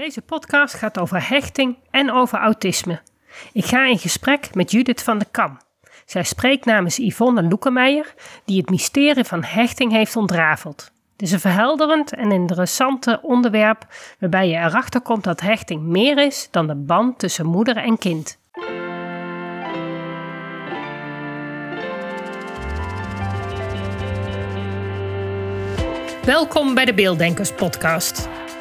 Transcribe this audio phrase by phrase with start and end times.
[0.00, 3.00] Deze podcast gaat over hechting en over autisme.
[3.52, 5.58] Ik ga in gesprek met Judith van de Kam.
[6.04, 10.90] Zij spreekt namens Yvonne Loekemeijer, die het mysterie van hechting heeft ontrafeld.
[11.12, 13.86] Het is een verhelderend en interessant onderwerp
[14.18, 18.38] waarbij je erachter komt dat hechting meer is dan de band tussen moeder en kind.
[26.24, 28.28] Welkom bij de Beelddenkers podcast.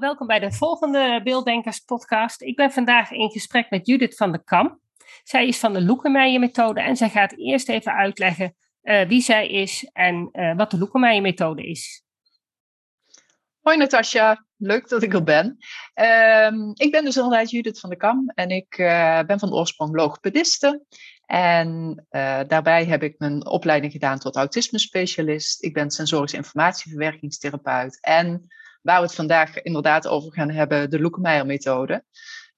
[0.00, 2.42] Welkom bij de volgende Beelddenkers podcast.
[2.42, 4.80] Ik ben vandaag in gesprek met Judith van der Kam.
[5.22, 9.48] Zij is van de Loekemeijer methode en zij gaat eerst even uitleggen uh, wie zij
[9.48, 12.04] is en uh, wat de Loekemeijer methode is.
[13.60, 15.46] Hoi Natasja, leuk dat ik er ben.
[15.94, 19.96] Um, ik ben dus inderdaad Judith van der Kam en ik uh, ben van oorsprong
[19.96, 20.84] logopediste.
[21.26, 22.04] En
[22.46, 25.62] daarbij heb ik mijn opleiding gedaan tot autisme specialist.
[25.62, 28.46] Ik ben sensorisch informatieverwerkingstherapeut en
[28.82, 32.04] waar we het vandaag inderdaad over gaan hebben, de Loekemeijer-methode.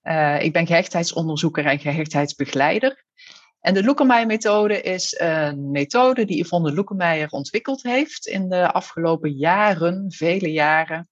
[0.02, 3.04] Uh, ik ben gehechtheidsonderzoeker en gehechtheidsbegeleider.
[3.60, 10.12] En de Loekemeijer-methode is een methode die Yvonne Loekemeijer ontwikkeld heeft in de afgelopen jaren,
[10.12, 11.08] vele jaren.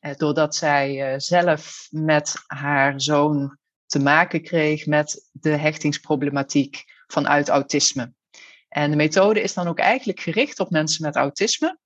[0.00, 7.48] Uh, doordat zij uh, zelf met haar zoon te maken kreeg met de hechtingsproblematiek vanuit
[7.48, 8.12] autisme.
[8.68, 11.78] En de methode is dan ook eigenlijk gericht op mensen met autisme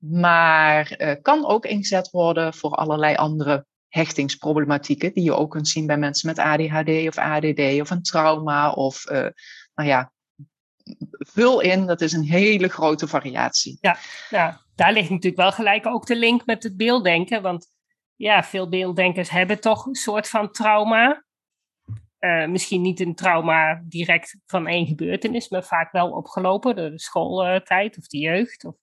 [0.00, 5.86] maar uh, kan ook ingezet worden voor allerlei andere hechtingsproblematieken die je ook kunt zien
[5.86, 9.26] bij mensen met ADHD of ADD of een trauma of uh,
[9.74, 10.12] nou ja,
[11.10, 13.78] vul in, dat is een hele grote variatie.
[13.80, 13.96] Ja,
[14.30, 17.66] nou, daar ligt natuurlijk wel gelijk ook de link met het beelddenken, want
[18.16, 21.24] ja, veel beelddenkers hebben toch een soort van trauma.
[22.20, 26.98] Uh, misschien niet een trauma direct van één gebeurtenis, maar vaak wel opgelopen door de
[26.98, 28.64] schooltijd of de jeugd.
[28.64, 28.74] Of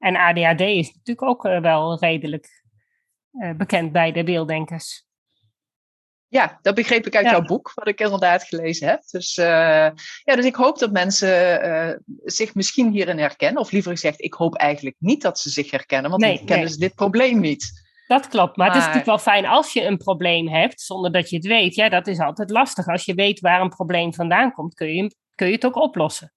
[0.00, 2.62] en ADHD is natuurlijk ook eh, wel redelijk
[3.32, 5.08] uh, bekend bij de beelddenkers.
[6.28, 9.02] Ja, dat begreep ik uit jouw boek, wat ik inderdaad gelezen heb.
[9.06, 9.46] Dus, uh,
[10.24, 13.62] ja, dus ik hoop dat mensen uh, zich misschien hierin herkennen.
[13.62, 16.64] Of liever gezegd, ik hoop eigenlijk niet dat ze zich herkennen, want nee, dan kennen
[16.64, 16.74] nee.
[16.74, 17.88] ze dit probleem niet.
[18.06, 21.12] Dat klopt, maar, maar, het is natuurlijk wel fijn als je een probleem hebt, zonder
[21.12, 21.74] dat je het weet.
[21.74, 22.86] Ja, dat is altijd lastig.
[22.86, 26.32] Als je weet waar een probleem vandaan komt, kun je, kun je het ook oplossen.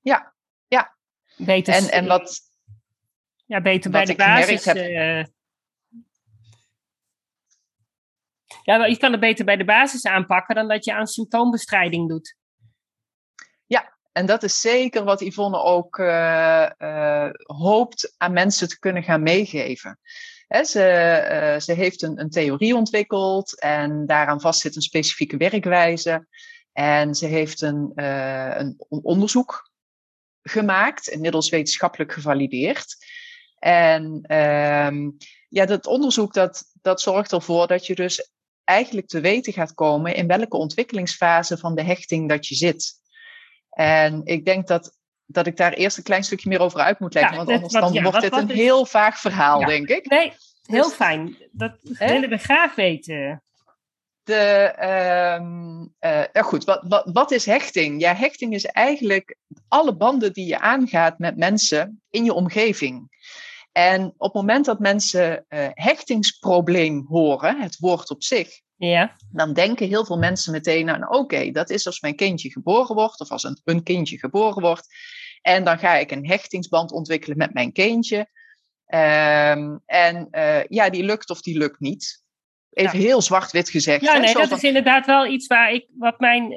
[0.00, 0.34] Ja,
[0.66, 0.96] ja.
[1.36, 2.40] Beter, en, en wat,
[3.54, 4.66] ja, beter bij de basis.
[4.66, 5.24] Uh,
[8.62, 12.36] ja, je kan het beter bij de basis aanpakken dan dat je aan symptoombestrijding doet.
[13.66, 19.02] Ja, en dat is zeker wat Yvonne ook uh, uh, hoopt aan mensen te kunnen
[19.02, 19.98] gaan meegeven.
[20.46, 26.26] He, ze, ze heeft een, een theorie ontwikkeld en daaraan vast zit een specifieke werkwijze.
[26.72, 29.70] En ze heeft een, een onderzoek
[30.42, 32.96] gemaakt, inmiddels wetenschappelijk gevalideerd.
[33.64, 35.16] En um,
[35.48, 38.30] ja, dat onderzoek dat, dat zorgt ervoor dat je dus
[38.64, 42.92] eigenlijk te weten gaat komen in welke ontwikkelingsfase van de hechting dat je zit.
[43.70, 47.14] En ik denk dat, dat ik daar eerst een klein stukje meer over uit moet
[47.14, 48.56] leggen, ja, want anders dan ja, wordt dit een is...
[48.56, 49.66] heel vaag verhaal, ja.
[49.66, 50.06] denk ik.
[50.10, 50.32] Nee,
[50.62, 51.36] heel dus, fijn.
[51.52, 52.06] Dat hè?
[52.06, 53.42] willen we graag weten.
[54.22, 54.74] De,
[55.40, 58.00] um, uh, ja goed, wat, wat, wat is hechting?
[58.00, 59.36] Ja, hechting is eigenlijk
[59.68, 63.12] alle banden die je aangaat met mensen in je omgeving.
[63.76, 69.16] En op het moment dat mensen uh, hechtingsprobleem horen, het woord op zich, ja.
[69.32, 72.94] dan denken heel veel mensen meteen aan: oké, okay, dat is als mijn kindje geboren
[72.94, 74.86] wordt, of als een, een kindje geboren wordt.
[75.42, 78.18] En dan ga ik een hechtingsband ontwikkelen met mijn kindje.
[78.86, 82.22] Um, en uh, ja, die lukt of die lukt niet.
[82.70, 83.04] Even ja.
[83.04, 84.04] heel zwart-wit gezegd.
[84.04, 84.18] Ja, hè?
[84.18, 84.56] nee, Zo dat van...
[84.56, 86.52] is inderdaad wel iets waar ik, wat mijn,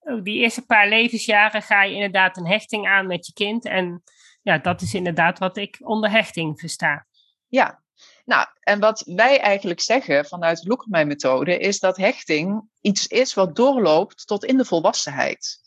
[0.00, 3.64] oh, die eerste paar levensjaren ga je inderdaad een hechting aan met je kind.
[3.64, 4.02] En
[4.44, 7.06] ja, dat is inderdaad wat ik onder hechting versta.
[7.48, 7.82] Ja,
[8.24, 13.56] nou, en wat wij eigenlijk zeggen vanuit de Loekermijn-methode is dat hechting iets is wat
[13.56, 15.62] doorloopt tot in de volwassenheid.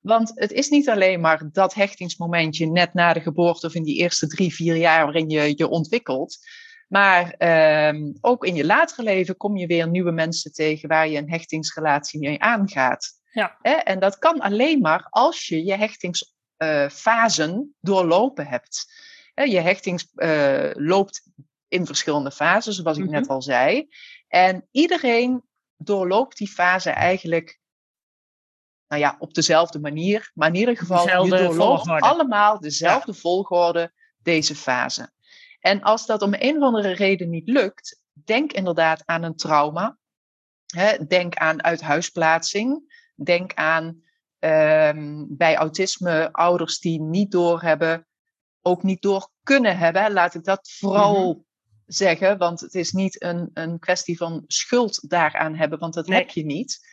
[0.00, 3.96] Want het is niet alleen maar dat hechtingsmomentje net na de geboorte of in die
[3.96, 6.38] eerste drie, vier jaar waarin je je ontwikkelt.
[6.88, 11.18] Maar eh, ook in je latere leven kom je weer nieuwe mensen tegen waar je
[11.18, 13.20] een hechtingsrelatie mee aangaat.
[13.32, 13.58] Ja.
[13.60, 16.31] En dat kan alleen maar als je je hechtings
[16.62, 18.92] uh, fasen doorlopen hebt.
[19.34, 21.22] je hechting uh, loopt
[21.68, 23.32] in verschillende fasen, zoals ik net mhm.
[23.32, 23.88] al zei.
[24.28, 25.42] En iedereen
[25.76, 27.60] doorloopt die fase eigenlijk
[28.88, 30.30] nou ja, op dezelfde manier.
[30.34, 32.06] Maar in ieder geval, dezelfde je doorloopt volgorde.
[32.06, 33.92] allemaal dezelfde volgorde
[34.22, 35.10] deze fase.
[35.60, 39.98] En als dat om een of andere reden niet lukt, denk inderdaad aan een trauma.
[41.08, 43.00] denk aan uithuisplaatsing.
[43.14, 44.02] Denk aan
[44.42, 48.06] ehm, bij autisme ouders die niet doorhebben,
[48.62, 50.12] ook niet door kunnen hebben.
[50.12, 51.40] Laat ik dat vooral mhm.
[51.86, 56.30] zeggen, want het is niet een, een kwestie van schuld daaraan hebben, want dat heb
[56.30, 56.90] je niet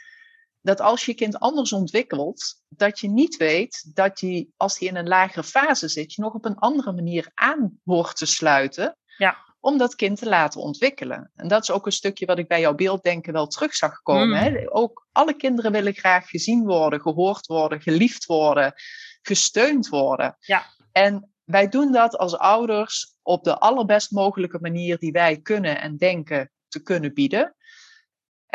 [0.62, 4.96] dat als je kind anders ontwikkelt, dat je niet weet dat je, als hij in
[4.96, 8.98] een lagere fase zit, je nog op een andere manier aan hoort te sluiten.
[9.18, 9.49] Ja.
[9.60, 11.32] Om dat kind te laten ontwikkelen.
[11.36, 14.28] En dat is ook een stukje wat ik bij jouw beelddenken wel terug zag komen.
[14.28, 14.34] Mm.
[14.34, 14.74] Hè?
[14.74, 18.74] Ook alle kinderen willen graag gezien worden, gehoord worden, geliefd worden,
[19.22, 20.38] gesteund worden.
[20.40, 20.66] Ja.
[20.92, 25.98] En wij doen dat als ouders op de allerbest mogelijke manier die wij kunnen en
[25.98, 27.56] denken te kunnen bieden.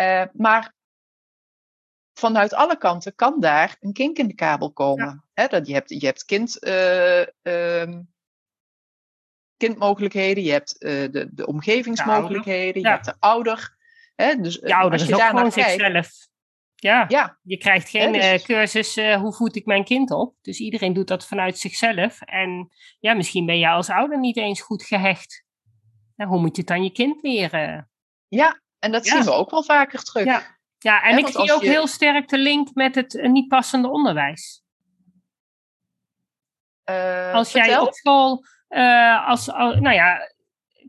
[0.01, 0.75] Uh, maar
[2.13, 5.25] vanuit alle kanten kan daar een kink in de kabel komen.
[5.35, 7.23] dat, je, hebt, je hebt kind, uh,
[9.57, 13.77] kindmogelijkheden, je hebt uh, de, de omgevingsmogelijkheden, je hebt de ouder.
[14.15, 16.11] Hè, dus, de ouder als je is ook gewoon zichzelf.
[16.75, 17.05] Ja.
[17.09, 18.43] ja, je krijgt geen dus...
[18.43, 20.35] cursus hoe voed ik mijn kind op.
[20.43, 22.21] Dus iedereen doet dat vanuit zichzelf.
[22.21, 22.69] En
[23.01, 25.45] ja, misschien ben je als ouder niet eens goed gehecht.
[26.17, 27.91] Nou, hoe moet je het dan je kind leren?
[28.29, 30.25] Ja, en dat zien we ook wel vaker terug.
[30.25, 30.55] Ja.
[30.85, 34.63] Ja, en ik zie ook heel sterk de link met het eh, niet passende onderwijs.
[36.91, 40.19] Uh, als jij op school, uh, als, nou ja,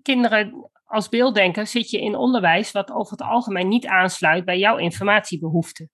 [0.01, 4.77] kinderen als beelddenker zit je in onderwijs wat over het algemeen niet aansluit bij jouw
[4.77, 5.89] informatiebehoeften.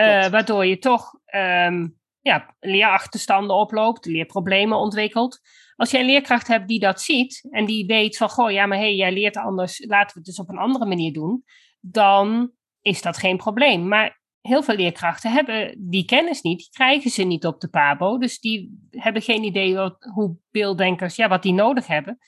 [0.00, 5.40] Uh, waardoor je toch um, ja, leerachterstanden oploopt, leerproblemen ontwikkelt.
[5.76, 8.78] Als jij een leerkracht hebt die dat ziet en die weet van, goh, ja, maar
[8.78, 11.44] hé, hey, jij leert anders, laten we het dus op een andere manier doen,
[11.80, 13.88] dan is dat geen probleem.
[13.88, 18.18] Maar heel veel leerkrachten hebben die kennis niet, die krijgen ze niet op de PABO.
[18.18, 22.18] Dus die hebben geen idee wat, hoe beelddenkers, ja, wat die nodig hebben.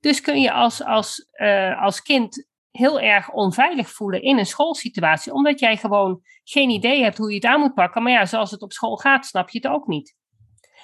[0.00, 5.32] Dus kun je als, als, uh, als kind heel erg onveilig voelen in een schoolsituatie,
[5.32, 8.02] omdat jij gewoon geen idee hebt hoe je het aan moet pakken.
[8.02, 10.16] Maar ja, zoals het op school gaat, snap je het ook niet.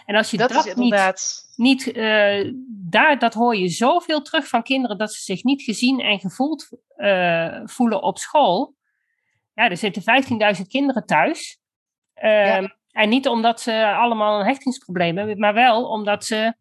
[0.05, 1.13] En als je dat, dat niet,
[1.57, 6.01] niet uh, daar, dat hoor je zoveel terug van kinderen, dat ze zich niet gezien
[6.01, 8.79] en gevoeld uh, voelen op school
[9.61, 10.03] ja, er zitten
[10.57, 11.59] 15.000 kinderen thuis.
[12.15, 16.55] Ehm, en niet omdat ze allemaal een hechtingsprobleem hebben, maar wel omdat ze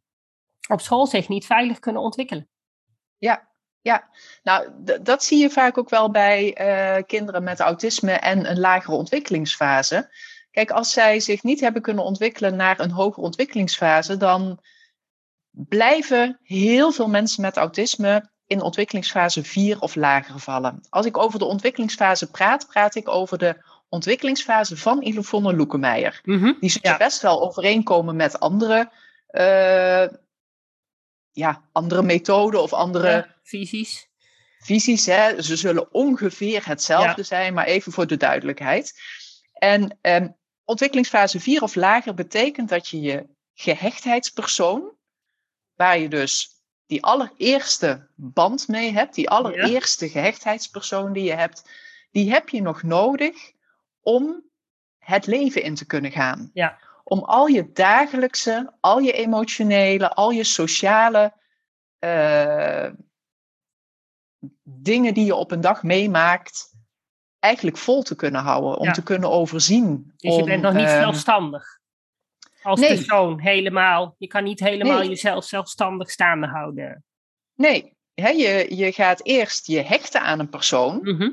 [0.69, 2.49] op school zich niet veilig kunnen ontwikkelen.
[3.17, 3.47] Ja,
[3.81, 4.09] ja.
[4.43, 4.69] nou
[5.01, 10.09] dat zie je vaak ook wel bij uh, kinderen met autisme en een lagere ontwikkelingsfase.
[10.51, 14.59] Kijk, als zij zich niet hebben kunnen ontwikkelen naar een hogere ontwikkelingsfase, dan
[15.51, 20.81] blijven heel veel mensen met autisme in ontwikkelingsfase 4 of lager vallen.
[20.89, 26.21] Als ik over de ontwikkelingsfase praat, praat ik over de ontwikkelingsfase van Ilofone Loekemeijer.
[26.23, 28.91] Mm Die zullen best wel overeenkomen met andere,
[29.31, 30.17] uh,
[31.31, 34.07] ja, andere methoden of andere visies.
[34.57, 35.41] Visies, hè.
[35.41, 38.93] Ze zullen ongeveer hetzelfde zijn, maar even voor de duidelijkheid.
[39.53, 40.35] En um,
[40.65, 44.95] ontwikkelingsfase 4 of lager betekent dat je je gehechtheidspersoon,
[45.75, 46.58] waar je dus
[46.89, 51.69] die allereerste band mee hebt, die allereerste gehechtheidspersoon die je hebt,
[52.11, 53.51] die heb je nog nodig
[54.01, 54.43] om
[54.97, 56.49] het leven in te kunnen gaan.
[56.53, 56.77] Ja.
[57.03, 61.33] Om al je dagelijkse, al je emotionele, al je sociale
[61.99, 62.89] uh,
[64.63, 66.75] dingen die je op een dag meemaakt,
[67.39, 70.13] eigenlijk vol te kunnen houden, om te kunnen overzien.
[70.17, 71.79] Dus je bent nog niet uh, zelfstandig?
[72.61, 74.15] Als persoon helemaal.
[74.17, 77.03] Je kan niet helemaal jezelf zelfstandig staande houden.
[77.55, 80.99] Nee, je, je gaat eerst je hechten aan een persoon.
[81.01, 81.29] Mhm.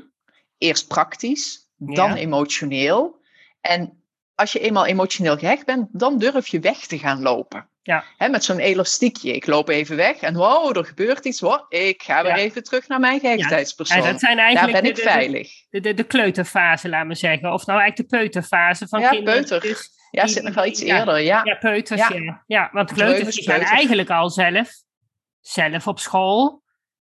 [0.57, 3.21] Eerst praktisch, dan emotioneel.
[3.61, 4.03] En
[4.35, 7.69] als je eenmaal emotioneel gehecht bent, dan durf je weg te gaan lopen.
[7.87, 8.03] Ja.
[8.17, 9.33] met zo'n elastiekje.
[9.33, 11.39] Ik loop even weg en wow, er gebeurt iets.
[11.39, 14.01] Wow, ik ga weer even terug naar mijn gehechtheidspersoon.
[14.01, 15.51] Ja, dat zijn eigenlijk Daar ben ik veilig.
[15.69, 17.53] De, de, de, kleuterfase, laat me zeggen.
[17.53, 19.39] Of nou eigenlijk de peuterfase van ja, kinderen.
[19.39, 19.61] Peuter.
[19.61, 21.41] Dus ja, zit nog wel iets eerder, ja.
[21.43, 22.43] Ja, peuters, ja.
[22.47, 22.69] ja.
[22.71, 24.71] want kleuters die zijn eigenlijk al zelf,
[25.39, 26.65] zelf op school.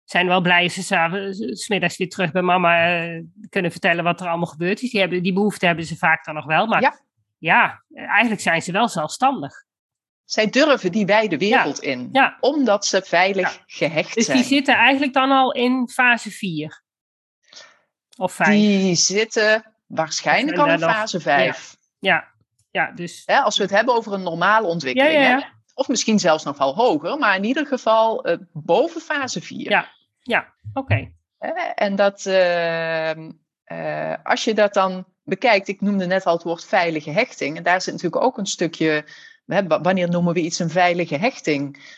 [0.03, 4.47] Zijn wel blij ze smiddags weer terug bij mama uh, kunnen vertellen wat er allemaal
[4.47, 4.91] gebeurd is.
[4.91, 6.67] Die, hebben, die behoefte hebben ze vaak dan nog wel.
[6.67, 6.99] Maar ja,
[7.37, 9.65] ja eigenlijk zijn ze wel zelfstandig.
[10.25, 12.09] Zij durven die wijde wereld in.
[12.11, 12.37] Ja.
[12.39, 14.37] Omdat ze veilig gehecht dus zijn.
[14.37, 16.83] Dus die zitten eigenlijk dan al in fase 4.
[18.17, 18.49] Of 5.
[18.49, 21.75] Die zitten waarschijnlijk al in fase 5.
[21.99, 22.35] Ja.
[22.77, 23.23] Ja dus...
[23.25, 25.13] Hè, als we het hebben over een normale ontwikkeling.
[25.13, 25.39] Ja, ja, ja.
[25.39, 25.45] Hè?
[25.73, 29.69] Of misschien zelfs nog wel hoger, maar in ieder geval eh, boven fase 4.
[29.69, 29.91] Ja,
[30.21, 31.11] ja, oké.
[31.75, 33.31] En dat, ehm,
[33.63, 37.57] eh, als je dat dan bekijkt, ik noemde net al het woord veilige hechting.
[37.57, 39.05] En daar zit natuurlijk ook een stukje,
[39.45, 41.95] hè, wa- wanneer noemen we iets een veilige hechting?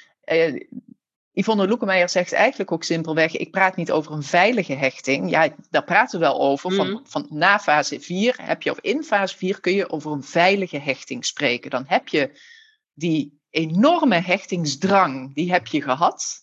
[1.39, 5.29] Yvonne Loekemeijer zegt eigenlijk ook simpelweg, ik praat niet over een veilige hechting.
[5.29, 6.71] Ja, daar praten we wel over.
[6.73, 6.99] Van, Mhm.
[7.03, 10.77] van na fase 4 heb je, of in fase 4 kun je over een veilige
[10.79, 11.69] hechting spreken.
[11.69, 12.39] Dan heb je
[12.93, 16.37] die enorme hechtingsdrang, die heb je gehad.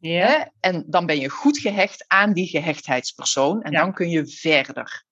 [0.00, 0.44] Ja, Hè?
[0.60, 3.80] En dan ben je goed gehecht aan die gehechtheidspersoon en Ja.
[3.80, 5.04] dan kun je verder.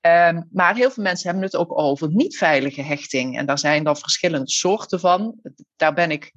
[0.00, 3.38] Ehm, maar heel veel mensen hebben het ook over niet veilige hechting.
[3.38, 5.40] En daar zijn dan verschillende soorten van.
[5.76, 6.32] Daar ben ik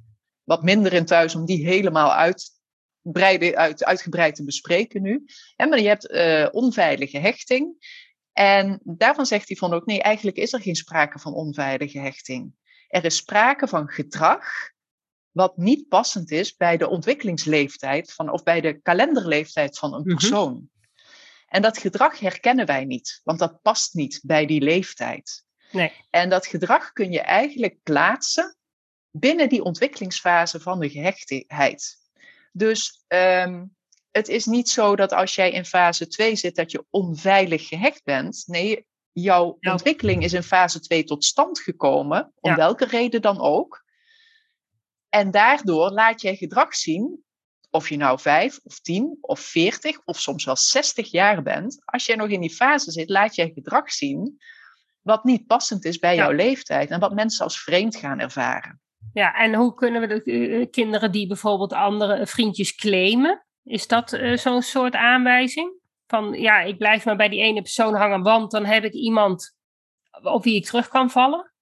[0.48, 5.24] wat minder in thuis om die helemaal uitbreiden, uit, uitgebreid te bespreken nu.
[5.56, 7.74] Hè, maar je hebt eh, onveilige hechting.
[8.32, 12.52] En daarvan zegt hij van ook, nee, eigenlijk is er geen sprake van onveilige hechting.
[12.88, 14.44] Er is sprake van gedrag
[15.30, 20.16] wat niet passend is bij de ontwikkelingsleeftijd van, of bij de kalenderleeftijd van een Mhm.
[20.16, 20.68] persoon.
[21.46, 25.46] En dat gedrag herkennen wij niet, want dat past niet bij die leeftijd.
[25.72, 25.92] nee.
[26.10, 28.56] En dat gedrag kun je eigenlijk plaatsen
[29.18, 31.96] binnen die ontwikkelingsfase van de gehechtheid.
[32.52, 33.64] Dus ehm,
[34.10, 38.04] het is niet zo dat als jij in fase 2 zit, dat je onveilig gehecht
[38.04, 38.44] bent.
[38.46, 39.72] Nee, jouw Ja.
[39.72, 42.56] ontwikkeling is in fase 2 tot stand gekomen, om Ja.
[42.56, 43.84] welke reden dan ook.
[45.08, 47.24] En daardoor laat jij gedrag zien,
[47.70, 51.78] of je nou 5 of 10 of 40 of soms wel 60 jaar bent.
[51.84, 54.38] Als jij nog in die fase zit, laat jij gedrag zien
[55.02, 56.22] wat niet passend is bij Ja.
[56.22, 58.80] jouw leeftijd en wat mensen als vreemd gaan ervaren.
[59.12, 63.46] Ja, en hoe kunnen we de eh, kinderen die bijvoorbeeld andere vriendjes claimen?
[63.64, 65.72] Is dat eh, zo'n soort aanwijzing?
[66.06, 69.56] Van ja, ik blijf maar bij die ene persoon hangen, want dan heb ik iemand
[70.22, 71.52] op wie ik terug kan vallen.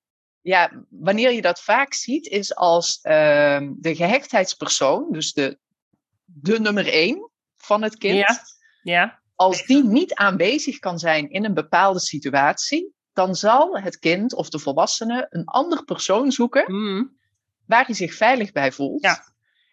[0.40, 5.58] Ja, wanneer je dat vaak ziet, is als ehm, de gehechtheidspersoon, dus de,
[6.24, 8.40] de nummer één van het kind, Ja.
[8.82, 14.34] Ja, als die niet aanwezig kan zijn in een bepaalde situatie, dan zal het kind
[14.34, 17.16] of de volwassene een ander persoon zoeken Mm.
[17.66, 19.02] Waar hij zich veilig bij voelt.
[19.02, 19.24] Ja.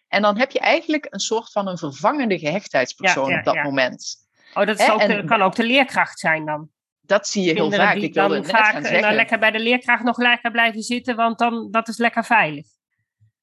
[0.08, 3.54] En dan heb je eigenlijk een soort van een vervangende gehechtheidspersoon Ja, ja, op dat
[3.54, 3.62] ja.
[3.62, 4.16] moment.
[4.54, 6.70] Oh, dat is en- kan ook de leerkracht zijn dan.
[7.00, 7.94] Dat zie je heel vaak.
[7.94, 9.00] die Ik wilde dan vaak gaan zeggen.
[9.00, 12.66] nou, lekker bij de leerkracht nog lekker blijven zitten, want dan dat is lekker veilig.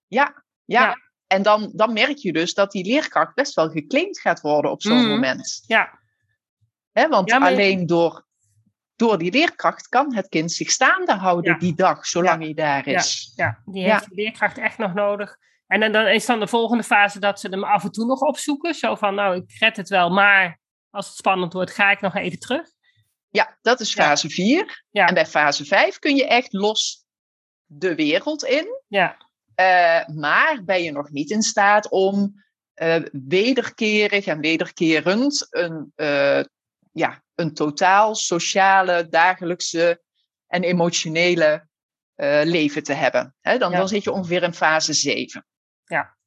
[0.07, 0.95] Ja, ja.
[1.27, 4.81] En dan, dan merk je dus dat die leerkracht best wel geclaimd gaat worden op
[4.81, 5.07] zo'n Mhm.
[5.09, 5.63] moment.
[5.67, 5.99] Ja,
[6.91, 8.25] want Ja, alleen door,
[9.01, 11.57] door die leerkracht kan het kind zich staande houden Ja.
[11.59, 13.31] die dag, zolang hij daar is.
[13.35, 13.93] ja die Ja.
[13.93, 15.37] heeft de leerkracht echt nog nodig.
[15.67, 18.19] En dan, dan is dan de volgende fase dat ze hem af en toe nog
[18.21, 18.73] opzoeken.
[18.73, 22.15] Zo van, nou, ik red het wel, maar als het spannend wordt, ga ik nog
[22.15, 22.67] even terug.
[23.29, 24.83] Ja, dat is fase 4.
[24.89, 25.07] Ja.
[25.07, 27.03] En bij fase 5 kun je echt los
[27.65, 28.81] de wereld in.
[28.87, 29.17] Ja,
[29.55, 32.33] Eh, maar ben je nog niet in staat om
[32.73, 36.41] eh, wederkerig en wederkerend een, eh,
[36.91, 40.01] ja, een totaal sociale, dagelijkse
[40.47, 41.67] en emotionele
[42.15, 43.35] eh, leven te hebben.
[43.41, 43.77] Hè, dan, Ja.
[43.77, 45.45] dan zit je ongeveer in fase 7.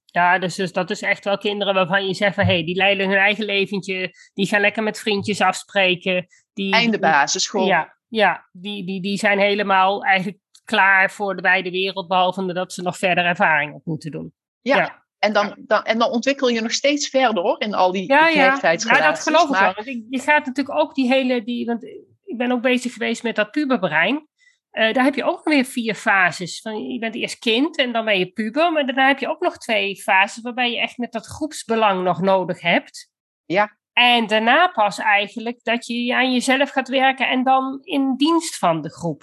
[0.06, 2.76] ja dus, dus dat is echt wel kinderen waarvan je zegt van, hé, hey, die
[2.76, 4.14] leiden hun eigen leventje.
[4.34, 6.26] Die gaan lekker met vriendjes afspreken.
[6.52, 7.66] Die, Einde basisschool.
[7.66, 12.72] Ja, ja die, die, die zijn helemaal eigenlijk klaar voor de wijde wereld, behalve dat
[12.72, 14.34] ze nog verder ervaring op moeten doen.
[14.60, 14.76] Ja.
[14.76, 15.03] Ja.
[15.24, 18.18] En, dan, dan, en dan ontwikkel je nog steeds verder hoor, in al die Ja,
[18.18, 18.26] ja.
[18.28, 19.24] ja gehechtheidsrelaties.
[19.24, 19.84] dat geloof ik wel.
[19.84, 21.84] Want je gaat natuurlijk ook die hele, die, want
[22.24, 24.28] ik ben ook bezig geweest met dat puberbrein.
[24.70, 26.60] Eh, daar heb je ook weer vier fases.
[26.60, 29.40] Van, je bent eerst kind en dan ben je puber, maar daarna heb je ook
[29.40, 33.10] nog twee fases waarbij je echt met dat groepsbelang nog nodig hebt.
[33.44, 33.76] Ja.
[33.92, 38.80] En daarna pas eigenlijk dat je aan jezelf gaat werken en dan in dienst van
[38.80, 39.22] de groep.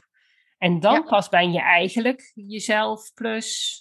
[0.57, 1.01] En dan Ja.
[1.01, 3.79] pas ben je eigenlijk jezelf plus,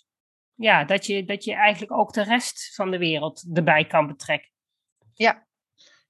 [0.60, 4.50] ja, dat je, dat je eigenlijk ook de rest van de wereld erbij kan betrekken.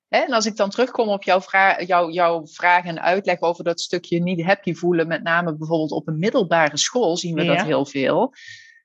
[0.09, 3.64] Hè, en als ik dan terugkom op jouw, vra jouw, jouw vraag en uitleg over
[3.64, 7.54] dat stukje niet happy voelen, met name bijvoorbeeld op een middelbare school zien we Ja.
[7.54, 8.35] dat heel veel.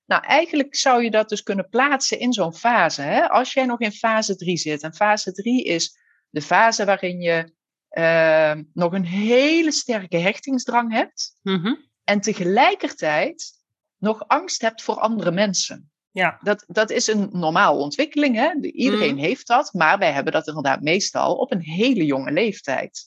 [0.06, 3.02] Nou, eigenlijk zou je dat dus kunnen plaatsen in zo'n fase.
[3.02, 3.30] Hè?
[3.30, 4.84] Als jij nog in fase 3 zit.
[4.84, 5.98] En fase 3 is
[6.30, 7.54] de fase waarin je
[7.90, 11.40] eh, nog een hele sterke hechtingsdrang hebt.
[11.42, 11.76] Mhm.
[12.04, 13.64] En tegelijkertijd
[13.98, 15.90] nog angst hebt voor andere mensen.
[16.12, 16.38] Ja.
[16.42, 18.36] Dat, dat is een normale ontwikkeling.
[18.36, 18.54] Hè?
[18.60, 19.24] De- Iedereen Mhm.
[19.24, 23.06] heeft dat, maar wij hebben dat inderdaad meestal op een hele jonge leeftijd.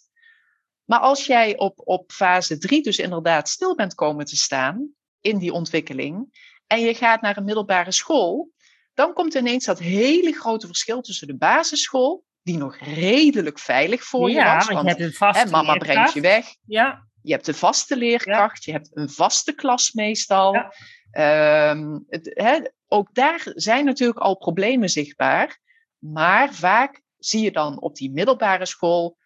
[0.85, 4.89] Maar als jij op, op fase 3 dus inderdaad stil bent komen te staan
[5.21, 8.51] in die ontwikkeling en je gaat naar een middelbare school,
[8.95, 14.29] dan komt ineens dat hele grote verschil tussen de basisschool, die nog redelijk veilig voor
[14.31, 17.35] je ja, was, want je hebt een vaste hè, mama brengt je weg, Ja, je
[17.35, 20.55] hebt een vaste leerkracht, je hebt een vaste klas meestal.
[20.55, 20.73] Ja.
[21.11, 25.59] Ehm, het, hè, ook daar zijn natuurlijk al problemen zichtbaar.
[25.99, 29.17] Maar vaak zie je dan op die middelbare school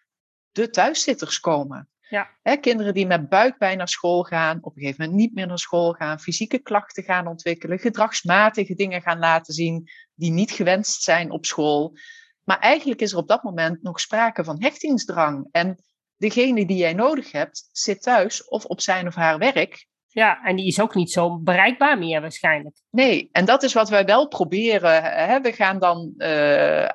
[0.51, 1.89] de thuiszitters komen.
[2.09, 2.29] Ja.
[2.41, 5.59] Hè, kinderen die met buikpijn naar school gaan, op een gegeven moment niet meer naar
[5.59, 11.31] school gaan, fysieke klachten gaan ontwikkelen, gedragsmatige dingen gaan laten zien die niet gewenst zijn
[11.31, 11.97] op school.
[12.43, 15.47] Maar eigenlijk is er op dat moment nog sprake van hechtingsdrang.
[15.51, 15.83] En
[16.17, 19.87] degene die jij nodig hebt, zit thuis of op zijn of haar werk.
[20.07, 22.77] Ja, en die is ook niet zo bereikbaar meer waarschijnlijk.
[22.89, 25.03] Nee, en dat is wat wij wel proberen.
[25.03, 25.41] Hè.
[25.41, 26.89] We gaan dan uh,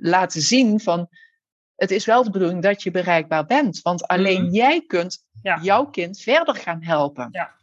[0.00, 1.08] laten zien van
[1.76, 3.80] het is wel de bedoeling dat je bereikbaar bent.
[3.82, 4.54] Want alleen Mhm.
[4.54, 5.58] jij kunt Ja.
[5.62, 7.28] jouw kind verder gaan helpen.
[7.30, 7.54] Ja.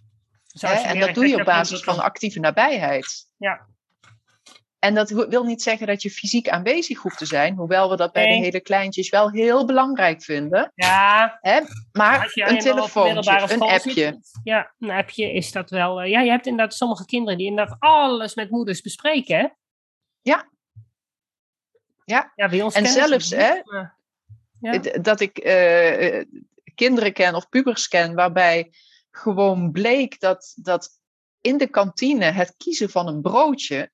[0.60, 3.26] Hè, en dat doe je op basis van actieve nabijheid.
[3.38, 3.68] Ja.
[4.88, 8.12] En dat wil niet zeggen dat je fysiek aanwezig hoeft te zijn, hoewel we dat
[8.12, 8.38] bij Nee.
[8.38, 10.72] de hele kleintjes wel heel belangrijk vinden.
[10.76, 11.60] Ja, Hè?
[11.92, 13.92] Maar een telefoontje, een appje.
[13.92, 16.02] zit, ja, een appje is dat wel.
[16.02, 19.38] eh, ja, je hebt inderdaad sommige kinderen die inderdaad alles met moeders bespreken.
[19.38, 19.48] Hè?
[20.22, 20.50] Ja.
[22.06, 22.32] Ja.
[22.36, 23.96] ja bij ons En zelfs, niet, hè, maar-
[24.60, 24.78] Ja.
[25.02, 26.26] Dat ik eh, eh,
[26.76, 28.72] kinderen ken of pubers ken, waarbij
[29.12, 30.90] gewoon bleek dat, dat
[31.42, 33.92] in de kantine het kiezen van een broodje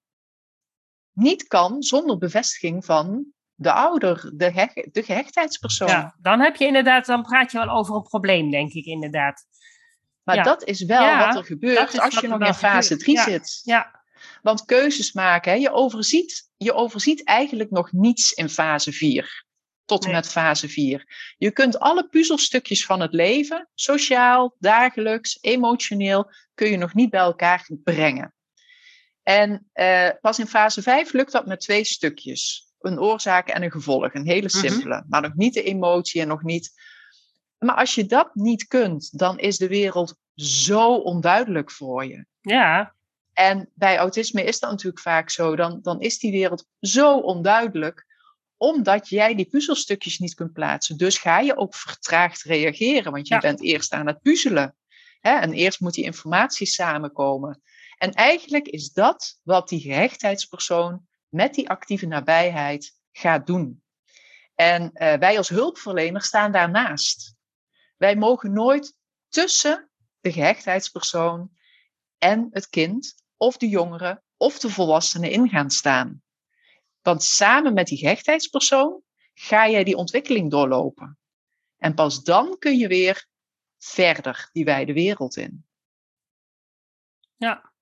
[1.13, 5.87] niet kan zonder bevestiging van de ouder, de, hech- de gehechtheidspersoon.
[5.87, 9.45] Ja, dan heb je inderdaad, dan praat je wel over een probleem, denk ik inderdaad.
[10.23, 10.43] Maar Ja.
[10.43, 12.99] dat is wel Ja, wat er gebeurt als je nog in fase gebeurt.
[13.03, 13.23] 3 Ja.
[13.23, 13.59] zit.
[13.63, 14.01] Ja,
[14.41, 19.45] Want keuzes maken, hè, je, overziet, je overziet eigenlijk nog niets in fase 4.
[19.85, 20.19] Tot en Nee.
[20.19, 21.33] met fase 4.
[21.37, 27.19] Je kunt alle puzzelstukjes van het leven, sociaal, dagelijks, emotioneel, kun je nog niet bij
[27.19, 28.33] elkaar brengen.
[29.23, 32.71] En eh, pas in fase 5 lukt dat met twee stukjes.
[32.79, 34.13] Een oorzaak en een gevolg.
[34.13, 34.57] Een hele Mhm.
[34.67, 35.05] simpele.
[35.07, 36.71] Maar nog niet de emotie en nog niet.
[37.57, 42.25] Maar als je dat niet kunt, dan is de wereld zo onduidelijk voor je.
[42.41, 42.93] ja,
[43.33, 45.55] En bij autisme is dat natuurlijk vaak zo.
[45.55, 48.05] Dan, dan is die wereld zo onduidelijk,
[48.57, 50.97] omdat jij die puzzelstukjes niet kunt plaatsen.
[50.97, 53.39] Dus ga je ook vertraagd reageren, want je Ja.
[53.39, 54.75] bent eerst aan het puzzelen.
[55.19, 55.31] Hè?
[55.39, 57.61] En eerst moet die informatie samenkomen.
[58.03, 63.83] En eigenlijk is dat wat die gehechtheidspersoon met die actieve nabijheid gaat doen.
[64.55, 67.35] En eh, wij als hulpverlener staan daarnaast.
[67.97, 68.95] Wij mogen nooit
[69.27, 69.89] tussen
[70.19, 71.51] de gehechtheidspersoon
[72.17, 76.23] en het kind, of de jongere, of de volwassene in gaan staan.
[77.01, 79.01] Want samen met die gehechtheidspersoon
[79.33, 81.19] ga jij die ontwikkeling doorlopen.
[81.77, 83.27] En pas dan kun je weer
[83.77, 85.65] verder die wijde wereld in.
[87.37, 87.72] ja.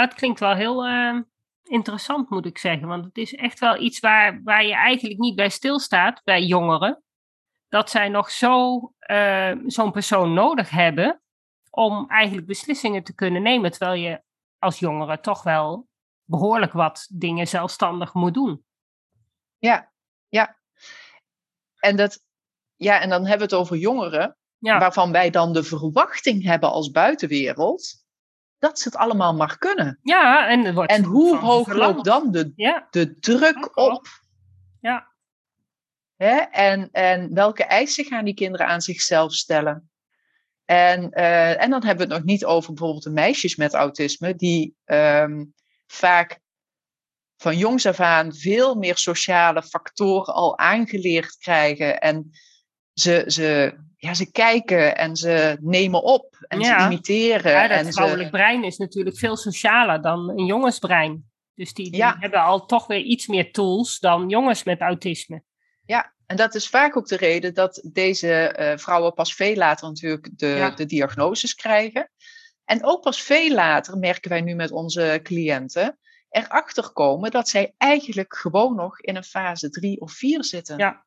[0.00, 1.18] Het klinkt wel heel eh,
[1.62, 2.88] interessant, moet ik zeggen.
[2.88, 7.02] Want het is echt wel iets waar, waar je eigenlijk niet bij stilstaat, bij jongeren.
[7.68, 11.22] Dat zij nog zo, eh, zo'n persoon nodig hebben
[11.70, 13.70] om eigenlijk beslissingen te kunnen nemen.
[13.70, 14.22] Terwijl je
[14.58, 15.88] als jongere toch wel
[16.24, 18.64] behoorlijk wat dingen zelfstandig moet doen.
[19.58, 19.92] Ja,
[20.28, 20.58] ja.
[21.78, 22.20] En, dat,
[22.76, 26.70] ja, en dan hebben we het over jongeren, Ja, waarvan wij dan de verwachting hebben
[26.70, 28.03] als buitenwereld,
[28.64, 29.98] dat ze het allemaal maar kunnen.
[30.02, 34.06] ja en, wordt En hoe hoog loopt dan de, Ja, de druk op?
[34.80, 35.12] ja,
[36.16, 36.36] Hè?
[36.36, 39.90] En, en welke eisen gaan die kinderen aan zichzelf stellen?
[40.64, 44.34] En, eh, en dan hebben we het nog niet over bijvoorbeeld de meisjes met autisme,
[44.34, 45.44] die ehm,
[45.86, 46.40] vaak
[47.36, 52.00] van jongs af aan veel meer sociale factoren al aangeleerd krijgen.
[52.00, 52.30] En
[52.92, 56.80] ze, ze, ja, ze kijken en ze nemen op en Ja.
[56.80, 57.52] ze imiteren.
[57.52, 61.30] ja dat en vrouwelijk ze, brein is natuurlijk veel socialer dan een jongensbrein.
[61.54, 62.16] Dus die, die Ja.
[62.18, 65.42] hebben al toch weer iets meer tools dan jongens met autisme.
[65.86, 69.88] ja, en dat is vaak ook de reden dat deze eh, vrouwen pas veel later
[69.88, 70.70] natuurlijk de, Ja.
[70.70, 72.10] de diagnoses krijgen.
[72.64, 77.74] En ook pas veel later merken wij nu met onze cliënten erachter komen dat zij
[77.78, 80.78] eigenlijk gewoon nog in een fase 3 of 4 zitten.
[80.78, 81.04] Ja.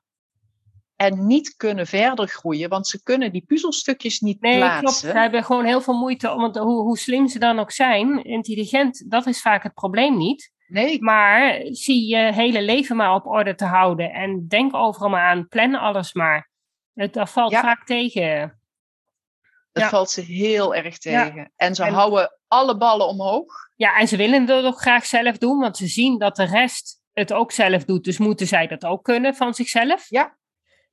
[0.98, 4.80] En niet kunnen verder groeien, want ze kunnen die puzzelstukjes niet Nee, plaatsen.
[4.80, 4.96] klopt.
[4.98, 9.12] Ze hebben gewoon heel veel moeite, want hoe, hoe slim ze dan ook zijn, intelligent,
[9.12, 10.52] dat is vaak het probleem niet.
[10.68, 15.22] Nee, Maar zie je hele leven maar op orde te houden en denk overal maar
[15.30, 16.50] aan, plan alles maar.
[16.94, 17.62] Het, dat valt Ja.
[17.62, 18.60] vaak tegen.
[19.72, 19.90] dat Ja.
[19.90, 21.24] valt ze heel erg Ja.
[21.26, 21.52] tegen.
[21.56, 23.54] En ze En- houden alle ballen omhoog.
[23.76, 27.02] Ja, en ze willen het ook graag zelf doen, want ze zien dat de rest
[27.14, 28.04] het ook zelf doet.
[28.04, 30.06] Dus moeten zij dat ook kunnen van zichzelf.
[30.10, 30.37] Ja.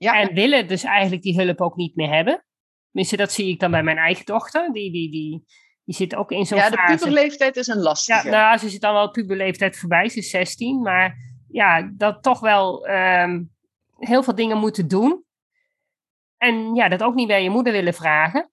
[0.05, 2.45] Ja, En willen dus eigenlijk die hulp ook niet meer hebben.
[2.91, 4.73] Tenminste, dat zie ik dan bij mijn eigen dochter.
[4.73, 5.45] Die, die, die,
[5.85, 6.97] die zit ook in zo'n ja de fase.
[6.97, 8.29] puberleeftijd is een Ja, lastige.
[8.29, 10.09] nou, ze zit dan wel puberleeftijd voorbij.
[10.09, 10.83] Ze is 16.
[10.83, 11.17] Maar
[11.49, 13.43] ja, dat toch wel ehm,
[13.99, 15.25] heel veel dingen moeten doen.
[16.37, 18.51] En ja, dat ook niet bij je moeder willen vragen.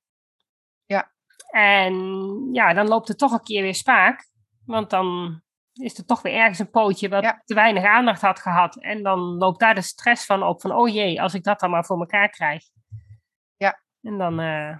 [0.86, 1.12] Ja.
[1.52, 1.94] En
[2.52, 4.30] ja, dan loopt het toch een keer weer spaak.
[4.66, 5.42] Want dan
[5.82, 8.76] is er toch weer ergens een pootje wat te weinig aandacht had gehad.
[8.76, 10.62] En dan loopt daar de stress van op.
[10.62, 12.63] Van, oh jee, als ik dat dan maar voor elkaar krijg.
[13.58, 13.82] Ja.
[14.02, 14.39] En dan...
[14.39, 14.78] Uh...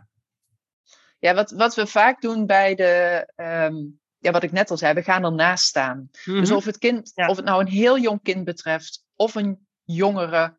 [1.20, 3.28] Ja, wat, wat we vaak doen bij de...
[3.36, 6.10] Um, ja, wat ik net al zei, we gaan ernaast staan.
[6.26, 6.58] Dus mhm.
[6.58, 10.58] of het kind, of het nou een heel jong kind betreft, of een jongere,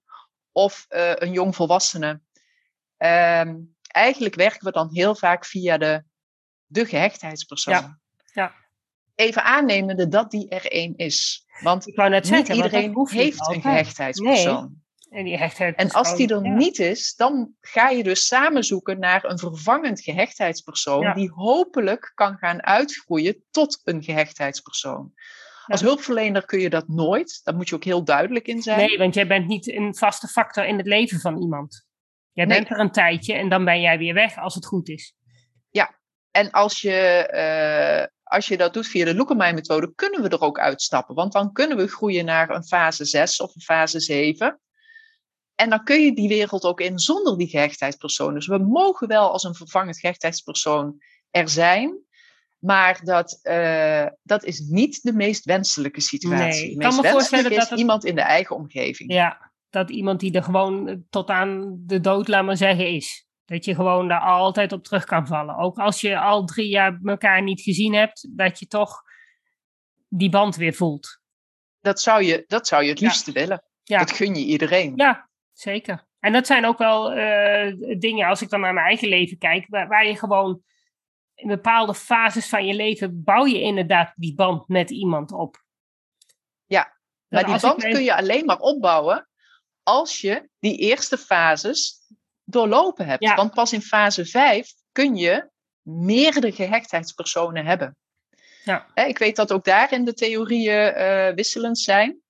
[0.53, 2.21] of uh, een jongvolwassene.
[2.97, 6.05] Um, eigenlijk werken we dan heel vaak via de,
[6.67, 7.75] de gehechtheidspersoon.
[7.75, 7.99] Ja.
[8.33, 8.62] ja
[9.23, 11.47] even aannemende dat die er één is.
[11.61, 14.81] Want ik net niet iedereen heeft een gehechtheidspersoon.
[15.11, 19.25] En, die en als die er niet is, dan ga je dus samen zoeken naar
[19.25, 25.13] een vervangend gehechtheidspersoon, die hopelijk kan gaan uitgroeien tot een gehechtheidspersoon.
[25.67, 27.41] Als hulpverlener kun je dat nooit.
[27.45, 28.79] Daar moet je ook heel duidelijk in zijn.
[28.79, 31.87] Nee, want jij bent niet een vaste factor in het leven van iemand.
[32.33, 35.15] Jij bent er een tijdje en dan ben jij weer weg als het goed is.
[35.71, 35.99] Ja,
[36.31, 40.59] en als je eh, als je dat doet via de Loekemeij-methode, kunnen we er ook
[40.59, 41.15] uitstappen.
[41.15, 44.61] Want dan kunnen we groeien naar een fase 6 of een fase 7.
[45.55, 48.35] En dan kun je die wereld ook in zonder die gehechtheidspersoon.
[48.35, 52.01] Dus we mogen wel als een vervangend gehechtheidspersoon er zijn.
[52.59, 56.67] Maar dat, uh, dat is niet de meest wenselijke situatie.
[56.67, 59.13] Nee, de meest wenselijke is dat iemand in de eigen omgeving.
[59.13, 63.27] Ja, dat iemand die er gewoon tot aan de dood, laat maar zeggen, is.
[63.53, 65.57] Dat je gewoon daar altijd op terug kan vallen.
[65.57, 69.03] Ook als je al drie jaar elkaar niet gezien hebt, dat je toch
[70.09, 71.21] die band weer voelt.
[71.81, 73.65] Dat zou je, dat zou je het liefste willen.
[73.83, 73.99] Ja.
[73.99, 74.93] Dat gun je iedereen.
[74.97, 76.07] Ja, zeker.
[76.19, 79.67] En dat zijn ook wel uh, dingen, als ik dan naar mijn eigen leven kijk,
[79.69, 80.63] waar, waar, je gewoon
[81.35, 85.63] in bepaalde fases van je leven bouw je inderdaad die band met iemand op.
[86.67, 89.29] Ja, maar die band kun je alleen maar opbouwen
[89.83, 92.02] als je die eerste fases
[92.45, 93.35] doorlopen hebt.
[93.35, 95.51] Want pas in fase 5 kun je
[95.83, 97.97] meerdere gehechtheidspersonen hebben.
[98.65, 98.87] Ja.
[98.95, 102.21] ik weet dat ook daarin de theorieën uh, wisselend zijn.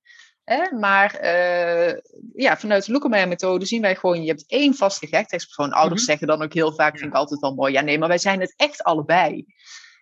[0.79, 1.93] maar uh,
[2.35, 5.73] ja, vanuit de Loekemeyer-methode zien wij gewoon, je hebt één vaste gehechtheidspersoon.
[5.73, 6.11] Ouders mhm.
[6.11, 8.41] zeggen dan ook heel vaak, vind ik altijd wel mooi, ja nee, maar wij zijn
[8.41, 9.45] het echt allebei.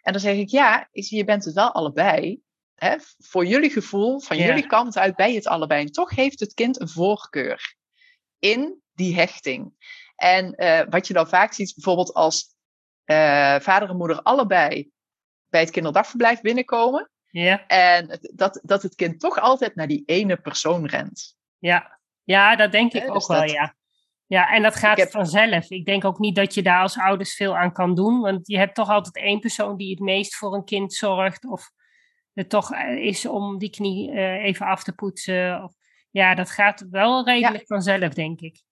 [0.03, 2.41] En dan zeg ik, ja, je bent het wel allebei.
[2.75, 2.97] Hè?
[3.19, 5.81] Voor jullie gevoel, van jullie kant uit, je het allebei.
[5.81, 7.75] En toch heeft het kind een voorkeur
[8.39, 9.73] in die hechting.
[10.21, 12.55] En uh, wat je dan vaak ziet, bijvoorbeeld als
[13.07, 14.91] uh, vader en moeder allebei
[15.49, 17.11] bij het kinderdagverblijf binnenkomen.
[17.27, 17.67] Ja.
[17.67, 21.37] En dat, dat het kind toch altijd naar die ene persoon rent.
[21.59, 23.75] Ja, ja dat denk ik ook dus wel, ja.
[24.27, 25.71] Ja, en dat gaat vanzelf.
[25.71, 28.21] Ik denk ook niet dat je daar als ouders veel aan kan doen.
[28.21, 31.45] Want je hebt toch altijd één persoon die het meest voor een kind zorgt.
[31.45, 31.71] Of
[32.33, 35.63] het toch eh, is om die knie uh, even af te poetsen.
[35.63, 35.73] Of,
[36.11, 38.63] ja, dat gaat wel redelijk vanzelf, denk ik.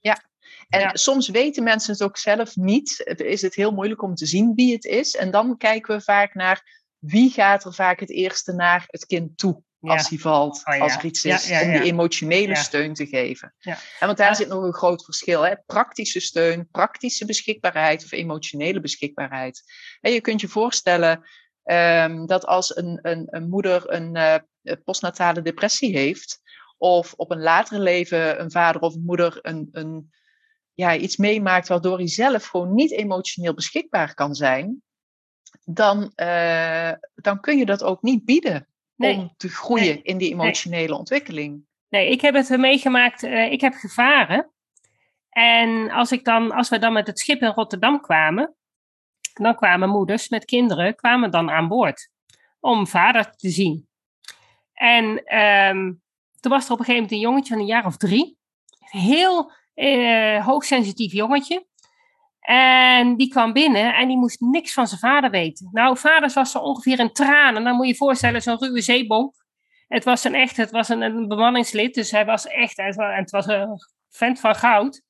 [0.00, 0.22] Ja,
[0.68, 3.12] en soms weten mensen het ook zelf niet.
[3.16, 5.16] Is het heel moeilijk om te zien wie het is.
[5.16, 9.38] En dan kijken we vaak naar wie gaat er vaak het eerste naar het kind
[9.38, 9.62] toe.
[9.80, 13.54] Als hij valt, oh, als er iets is, om die emotionele steun te geven.
[13.60, 15.42] En want daar zit nog een groot verschil.
[15.42, 15.54] Hè?
[15.66, 19.62] Praktische steun, praktische beschikbaarheid of emotionele beschikbaarheid.
[20.00, 21.28] En je kunt je voorstellen
[21.64, 26.40] um, dat als een, een, een moeder een uh, postnatale depressie heeft,
[26.78, 30.10] of op een latere leven een vader of moeder een, een
[30.78, 34.82] ja, iets meemaakt waardoor hij zelf gewoon niet emotioneel beschikbaar kan zijn,
[35.64, 40.94] dan, uh, dan kun je dat ook niet bieden om te groeien in die emotionele
[40.94, 41.64] ontwikkeling.
[41.88, 44.50] Nee, ik heb het meegemaakt, uh, ik heb gevaren.
[45.28, 48.54] En als, ik dan, als we dan met het schip in Rotterdam kwamen,
[49.34, 52.10] dan kwamen moeders met kinderen kwamen dan aan boord
[52.60, 53.88] om vader te zien.
[54.72, 56.02] En um,
[56.40, 58.38] toen was er op een gegeven moment een jongetje van een jaar of drie.
[58.78, 61.66] Heel uh, hoogsensitief jongetje.
[62.40, 65.68] En die kwam binnen en die moest niks van zijn vader weten.
[65.72, 67.64] Nou, vader was zo ongeveer in tranen.
[67.64, 69.34] Dan moet je je voorstellen, zo'n ruwe zeebonk.
[69.88, 73.30] Het was een echt, het was een, een bemanningslid, dus hij was echt, en het
[73.30, 75.02] was een vent van goud.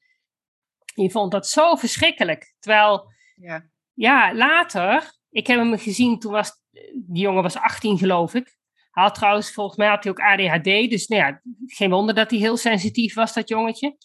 [0.95, 2.55] Je vond dat zo verschrikkelijk.
[2.59, 6.53] Terwijl, ja, ja later, ik heb hem gezien, toen was,
[6.95, 8.57] die jongen was 18 geloof ik.
[8.91, 12.31] Hij had trouwens, volgens mij had hij ook ADHD, dus nou ja, geen wonder dat
[12.31, 13.97] hij heel sensitief was, dat jongetje.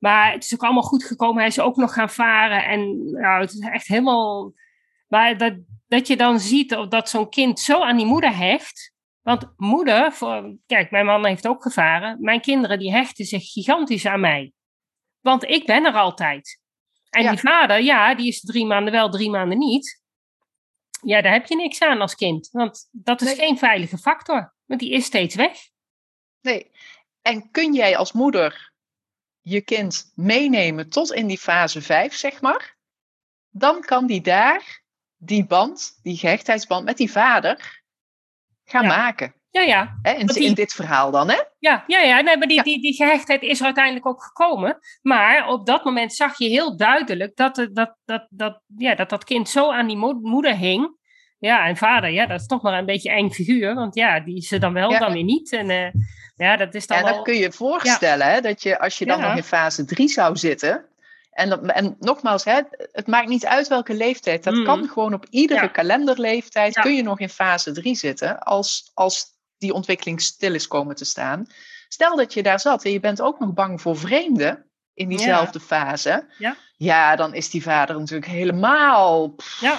[0.00, 1.38] Maar het is ook allemaal goed gekomen.
[1.38, 2.64] Hij is ook nog gaan varen.
[2.64, 4.52] En nou, het is echt helemaal.
[5.08, 5.54] Maar dat,
[5.86, 8.92] dat je dan ziet dat zo'n kind zo aan die moeder hecht.
[9.20, 12.16] Want moeder, voor, kijk, mijn man heeft ook gevaren.
[12.20, 14.52] Mijn kinderen die hechten zich gigantisch aan mij.
[15.20, 16.60] Want ik ben er altijd.
[17.10, 20.02] En die vader, ja, die is drie maanden wel, drie maanden niet.
[21.02, 22.48] Ja, daar heb je niks aan als kind.
[22.52, 24.54] Want dat is geen veilige factor.
[24.64, 25.58] Want die is steeds weg.
[26.40, 26.70] Nee.
[27.22, 28.69] En kun jij als moeder
[29.40, 32.78] je kind meenemen tot in die fase 5, zeg maar.
[33.52, 34.82] dan kan die daar
[35.16, 37.82] die band, die gehechtheidsband met die vader
[38.64, 38.88] gaan Ja.
[38.96, 39.34] maken.
[39.50, 39.98] Ja, ja.
[40.02, 40.12] Hè?
[40.12, 41.38] In, die- in dit verhaal dan, hè?
[41.58, 42.20] Ja, ja, ja.
[42.20, 42.62] Nee, maar die, Ja.
[42.62, 44.78] Die, die gehechtheid is er uiteindelijk ook gekomen.
[45.02, 49.24] Maar op dat moment zag je heel duidelijk dat dat, dat, dat, ja, dat, dat
[49.24, 50.96] kind zo aan die mo- moeder hing.
[51.38, 53.74] Ja, en vader, ja, dat is toch maar een beetje eng figuur.
[53.74, 54.98] Want ja, die is er dan wel, Ja.
[54.98, 55.52] dan weer niet.
[55.52, 55.92] En eh,
[56.46, 57.14] ja, dat is dan En wel...
[57.14, 59.26] dan kun je je voorstellen hè, dat je als je dan Ja.
[59.28, 60.84] nog in fase 3 zou zitten.
[61.30, 62.60] En, dat- en nogmaals, hè,
[62.92, 64.44] het maakt niet uit welke leeftijd.
[64.44, 64.64] Dat Mhm.
[64.64, 65.66] kan gewoon op iedere Ja.
[65.66, 66.74] kalenderleeftijd.
[66.74, 66.82] Ja.
[66.82, 69.26] Kun je nog in fase 3 zitten als, als
[69.58, 71.46] die ontwikkeling stil is komen te staan.
[71.88, 75.60] Stel dat je daar zat en je bent ook nog bang voor vreemden in diezelfde
[75.60, 76.24] fase.
[76.38, 76.56] Ja.
[76.76, 79.34] ja, dan is die vader natuurlijk helemaal.
[79.60, 79.78] Ja,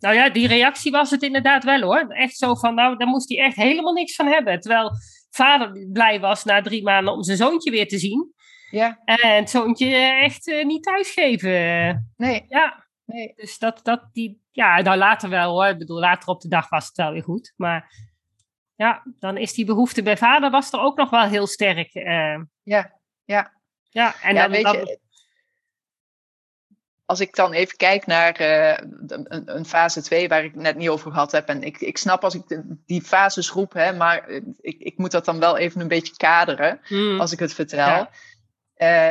[0.00, 2.06] nou ja, die reactie was het inderdaad wel hoor.
[2.08, 4.60] Echt zo van, nou, daar moest hij echt helemaal niks van hebben.
[4.60, 4.90] Terwijl
[5.34, 8.32] vader blij was na drie maanden om zijn zoontje weer te zien.
[8.70, 12.12] Ja, En het zoontje echt eh, niet thuisgeven.
[12.16, 13.32] nee, Ja, nee.
[13.36, 15.66] dus dat, dat die, ja, nou later wel hoor.
[15.66, 17.52] Ik bedoel, later op de dag was het wel weer goed.
[17.56, 17.90] Maar
[18.74, 21.94] ja, dan is die behoefte bij vader was er ook nog wel heel sterk.
[21.94, 22.40] eh.
[22.62, 23.52] Ja, ja.
[23.90, 25.00] ja, en ja, dan, weet dan- je,
[27.12, 30.76] als ik dan even kijk naar eh, een, een fase 2 waar ik het net
[30.76, 31.48] niet over gehad heb.
[31.48, 35.10] En ik, ik snap als ik die fases roep, hè, maar eh, ik, ik moet
[35.10, 37.78] dat dan wel even een beetje kaderen Hmm, als ik het vertel.
[37.86, 38.10] Ja.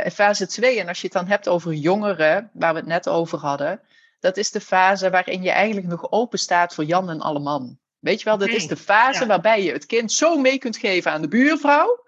[0.03, 3.09] Eh, fase 2, en als je het dan hebt over jongeren, waar we het net
[3.09, 3.81] over hadden,
[4.19, 7.79] dat is de fase waarin je eigenlijk nog open staat voor Jan en Alleman.
[7.99, 9.27] Weet je wel, dat is de fase ja.
[9.27, 12.05] waarbij je het kind zo mee kunt geven aan de buurvrouw.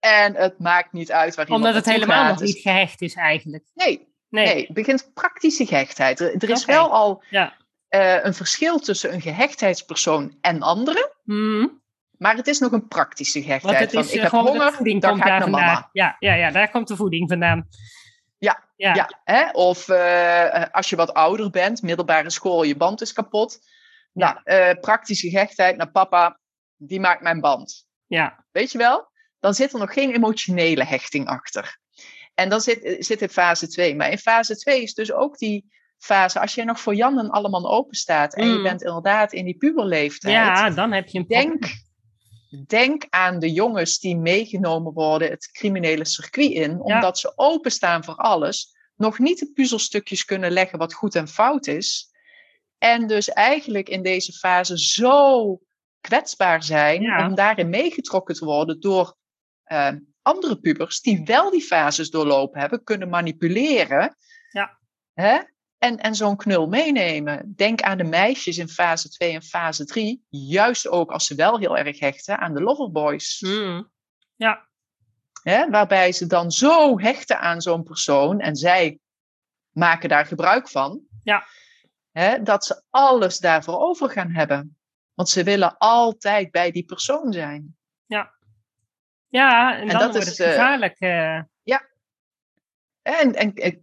[0.00, 2.40] En het maakt niet uit waar iemand omdat het helemaal gaat.
[2.40, 3.64] nog niet gehecht is eigenlijk.
[3.74, 6.20] Nee, Nee, Nee, het begint praktische gehechtheid.
[6.20, 7.56] Er, er is wel al Ja.
[7.88, 11.10] eh, een verschil tussen een gehechtheidspersoon en anderen.
[11.24, 11.82] Hmm,
[12.18, 13.80] Maar het is nog een praktische want gehechtheid.
[13.80, 15.66] het Van, is ik eh, heb honger, voeding dan komt ga ik naar vandaan.
[15.66, 15.88] mama.
[15.92, 17.68] Ja, ja, ja, daar komt de voeding vandaan.
[18.38, 19.50] Ja, Ja, Ja, hè?
[19.50, 23.58] Of eh, als je wat ouder bent, middelbare school, je band is kapot.
[24.12, 24.38] Nou,
[24.80, 26.38] praktische gehechtheid naar papa,
[26.76, 27.86] die maakt mijn band.
[28.06, 28.44] ja.
[28.52, 29.08] Weet je wel?
[29.40, 31.78] Dan zit er nog geen emotionele hechting achter.
[32.34, 33.96] En dan zit, zit in fase 2.
[33.96, 37.30] Maar in fase 2 is dus ook die fase, als je nog voor Jan en
[37.30, 38.62] Alleman open staat en je Mm.
[38.62, 40.34] bent inderdaad in die puberleeftijd.
[40.34, 41.64] ja, dan heb je een denk,
[42.66, 48.14] denk aan de jongens die meegenomen worden het criminele circuit in, omdat ze openstaan voor
[48.16, 52.12] alles, nog niet de puzzelstukjes kunnen leggen wat goed en fout is.
[52.78, 55.58] En dus eigenlijk in deze fase zo
[56.00, 57.26] kwetsbaar zijn Ja.
[57.26, 59.16] om daarin meegetrokken te worden door
[59.64, 59.92] eh,
[60.24, 64.16] andere pubers die wel die fases doorlopen hebben, kunnen manipuleren.
[64.50, 64.78] Ja.
[65.12, 65.38] Hè?
[65.78, 67.52] En, en zo'n knul meenemen.
[67.56, 70.24] Denk aan de meisjes in fase 2 en fase 3.
[70.28, 73.40] Juist ook als ze wel heel erg hechten aan de loverboys.
[73.40, 73.90] Hmm.
[74.36, 74.68] Ja,
[75.42, 75.70] Hè?
[75.70, 78.40] Waarbij ze dan zo hechten aan zo'n persoon.
[78.40, 78.98] En zij
[79.70, 81.00] maken daar gebruik van.
[81.22, 81.46] Ja.
[82.12, 82.42] Hè?
[82.42, 84.76] Dat ze alles daarvoor over gaan hebben.
[85.14, 87.76] Want ze willen altijd bij die persoon zijn.
[88.06, 88.32] ja
[89.74, 90.96] en, En dan dat wordt is, het eh, gevaarlijk.
[90.98, 91.40] eh.
[93.04, 93.76] En, en eh,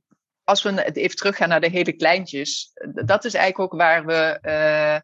[0.44, 4.40] als we even teruggaan naar de hele kleintjes, eh, dat is eigenlijk ook waar we
[4.42, 5.00] eh,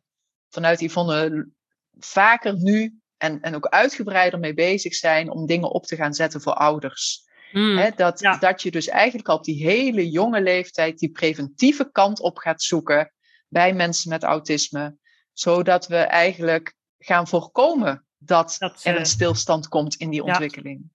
[0.49, 1.49] vanuit Yvonne
[1.99, 6.41] vaker nu en, en ook uitgebreider mee bezig zijn om dingen op te gaan zetten
[6.41, 7.25] voor ouders.
[7.51, 8.37] Hè, dat, ja.
[8.37, 12.61] dat je dus eigenlijk al op die hele jonge leeftijd die preventieve kant op gaat
[12.61, 13.13] zoeken
[13.47, 14.97] bij mensen met autisme,
[15.33, 20.27] zodat we eigenlijk gaan voorkomen dat Dat, er eh, een stilstand komt in die ja.
[20.27, 20.89] ontwikkeling.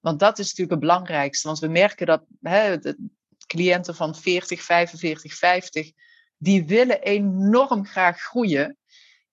[0.00, 1.46] Want dat is natuurlijk het belangrijkste.
[1.46, 3.08] Want we merken dat hè, de
[3.46, 5.92] cliënten van 40, 45, 50,
[6.36, 8.78] die willen enorm graag groeien.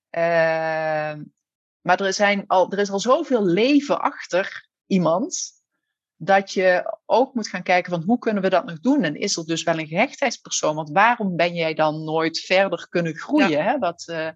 [0.10, 1.14] Eh,
[1.82, 5.62] maar er, zijn al, er is al zoveel leven achter iemand,
[6.16, 9.04] dat je ook moet gaan kijken van hoe kunnen we dat nog doen?
[9.04, 10.76] En is er dus wel een gehechtheidspersoon?
[10.76, 13.64] Want waarom ben jij dan nooit verder kunnen groeien?
[13.64, 13.78] Hè?
[13.78, 14.30] Wat, eh,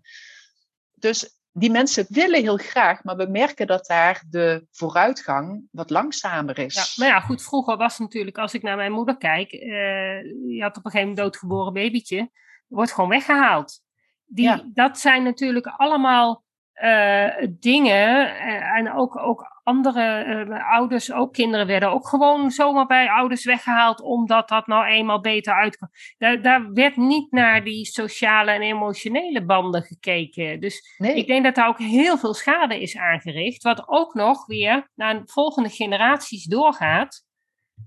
[0.93, 6.59] dus die mensen willen heel graag, maar we merken dat daar de vooruitgang wat langzamer
[6.59, 6.73] is.
[6.73, 10.61] Ja, maar ja, goed, vroeger was natuurlijk, als ik naar mijn moeder kijk, eh, je
[10.61, 12.29] had op een gegeven moment een doodgeboren babytje,
[12.67, 13.81] wordt gewoon weggehaald.
[14.25, 14.63] Die, Ja.
[14.73, 21.67] Dat zijn natuurlijk allemaal eh, dingen, eh, en ook, ook andere eh, ouders, ook kinderen
[21.67, 25.89] werden ook gewoon zomaar bij ouders weggehaald, omdat dat nou eenmaal beter uitkwam.
[26.17, 30.59] Daar, daar werd niet naar die sociale en emotionele banden gekeken.
[30.59, 34.45] Dus nee, ik denk dat daar ook heel veel schade is aangericht, wat ook nog
[34.45, 37.25] weer naar volgende generaties doorgaat.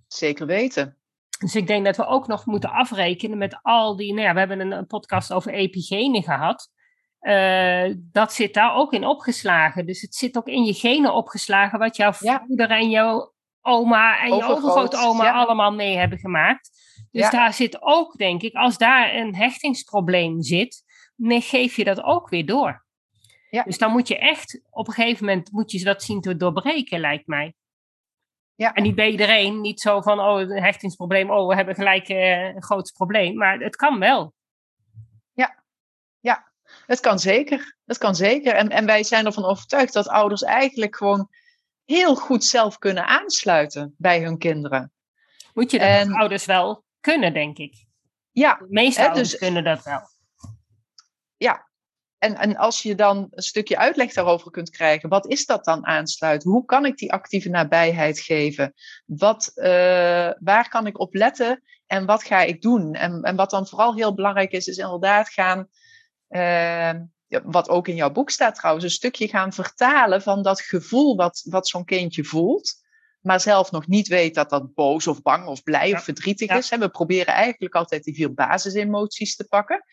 [0.06, 0.96] zeker weten.
[1.38, 4.12] Dus ik denk dat we ook nog moeten afrekenen met al die.
[4.12, 6.70] Nou ja, we hebben een, een podcast over epigenen gehad.
[7.28, 9.86] Eh, dat zit daar ook in opgeslagen.
[9.86, 12.44] Dus het zit ook in je genen opgeslagen, wat jouw Ja.
[12.46, 15.32] moeder en jouw oma en je Overgroot, overgrootoma ja.
[15.32, 16.70] allemaal mee hebben gemaakt.
[17.10, 20.84] Dus daar zit ook, denk ik, als daar een hechtingsprobleem zit,
[21.16, 22.86] dan geef je dat ook weer door.
[23.50, 23.62] Ja.
[23.62, 27.00] Dus dan moet je echt, op een gegeven moment moet je dat zien te doorbreken,
[27.00, 27.54] lijkt mij.
[28.54, 28.72] Ja.
[28.72, 32.54] En niet bij iedereen, niet zo van, oh, een hechtingsprobleem, oh, we hebben gelijk uh,
[32.54, 33.36] een groot probleem.
[33.36, 34.34] Maar het kan wel.
[35.32, 35.62] Ja,
[36.20, 36.52] ja,
[36.88, 37.76] het kan zeker.
[37.84, 38.54] Het kan zeker.
[38.54, 41.28] En, en wij zijn ervan overtuigd dat ouders eigenlijk gewoon
[41.84, 44.92] heel goed zelf kunnen aansluiten bij hun kinderen.
[45.54, 47.86] Moet je dat en, ouders wel kunnen, denk ik.
[48.30, 48.54] Ja.
[48.54, 50.00] De meeste ouders dus, kunnen dat wel.
[51.36, 51.66] Ja.
[52.18, 55.86] En, en als je dan een stukje uitleg daarover kunt krijgen, wat is dat dan
[55.86, 56.50] aansluiten?
[56.50, 58.74] Hoe kan ik die actieve nabijheid geven?
[59.06, 59.64] Wat, uh,
[60.38, 62.94] waar kan ik op letten en wat ga ik doen?
[62.94, 65.68] En, en wat dan vooral heel belangrijk is, is inderdaad gaan
[66.28, 66.92] uh,
[67.42, 71.42] wat ook in jouw boek staat trouwens, een stukje gaan vertalen van dat gevoel wat,
[71.44, 72.74] wat zo'n kindje voelt,
[73.20, 76.68] maar zelf nog niet weet dat dat boos of bang of blij of verdrietig is.
[76.68, 79.84] We proberen eigenlijk altijd die vier basisemoties te pakken.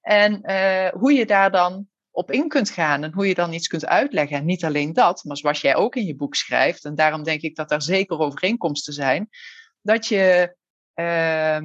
[0.00, 3.66] En uh, hoe je daar dan op in kunt gaan en hoe je dan iets
[3.66, 4.36] kunt uitleggen.
[4.36, 7.40] En niet alleen dat, maar zoals jij ook in je boek schrijft, en daarom denk
[7.40, 9.28] ik dat daar zeker overeenkomsten zijn,
[9.80, 10.56] dat je
[10.94, 11.58] uh,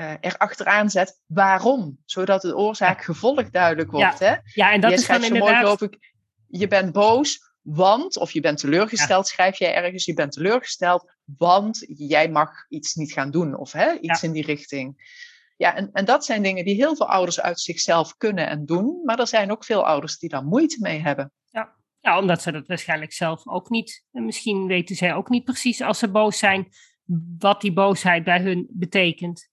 [0.00, 4.18] uh, er achteraan zet waarom, zodat de oorzaak-gevolg duidelijk wordt.
[4.18, 4.26] Ja.
[4.26, 4.36] Hè?
[4.54, 5.50] ja, en dat is dan inderdaad...
[5.50, 6.14] Mooi, geloof ik,
[6.46, 11.84] je bent boos, want, of je bent teleurgesteld, schrijf jij ergens, je bent teleurgesteld, want
[11.86, 15.18] jij mag iets niet gaan doen, of hè, iets in die richting.
[15.56, 19.02] Ja, en, en dat zijn dingen die heel veel ouders uit zichzelf kunnen en doen,
[19.04, 21.32] maar er zijn ook veel ouders die daar moeite mee hebben.
[21.50, 25.44] Ja, ja omdat ze dat waarschijnlijk zelf ook niet, en misschien weten zij ook niet
[25.44, 26.68] precies als ze boos zijn,
[27.38, 29.49] wat die boosheid bij hun betekent.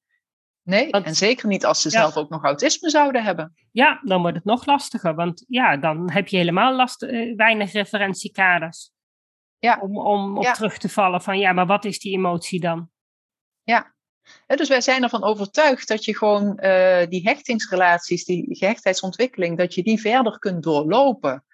[0.67, 3.53] Nee, en zeker niet als ze zelf ook nog autisme zouden hebben.
[3.71, 7.71] Ja, dan wordt het nog lastiger, want ja, dan heb je helemaal last, uh, weinig
[7.71, 8.91] referentiekaders.
[9.59, 9.79] Ja.
[9.81, 12.89] Om, om op terug te vallen van ja, maar wat is die emotie dan?
[13.63, 13.95] Ja,
[14.45, 19.83] dus wij zijn ervan overtuigd dat je gewoon uh, die hechtingsrelaties, die gehechtheidsontwikkeling, dat je
[19.83, 21.45] die verder kunt doorlopen.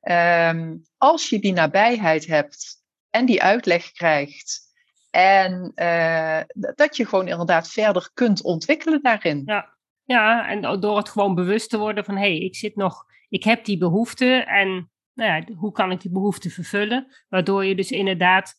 [0.00, 4.65] Um, als je die nabijheid hebt en die uitleg krijgt
[5.10, 6.40] en uh,
[6.74, 9.42] dat je gewoon inderdaad verder kunt ontwikkelen daarin.
[9.44, 9.76] Ja.
[10.04, 13.44] ja, en door het gewoon bewust te worden van hé, hey, ik zit nog, ik
[13.44, 17.06] heb die behoefte en nou ja, hoe kan ik die behoefte vervullen?
[17.28, 18.54] Waardoor je dus inderdaad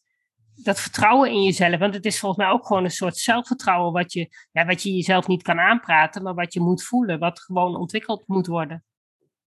[0.64, 4.14] dat vertrouwen in jezelf, want het is volgens mij ook gewoon een soort zelfvertrouwen wat
[4.14, 7.76] je, ja, wat je jezelf niet kan aanpraten, maar wat je moet voelen, wat gewoon
[7.76, 8.84] ontwikkeld moet worden.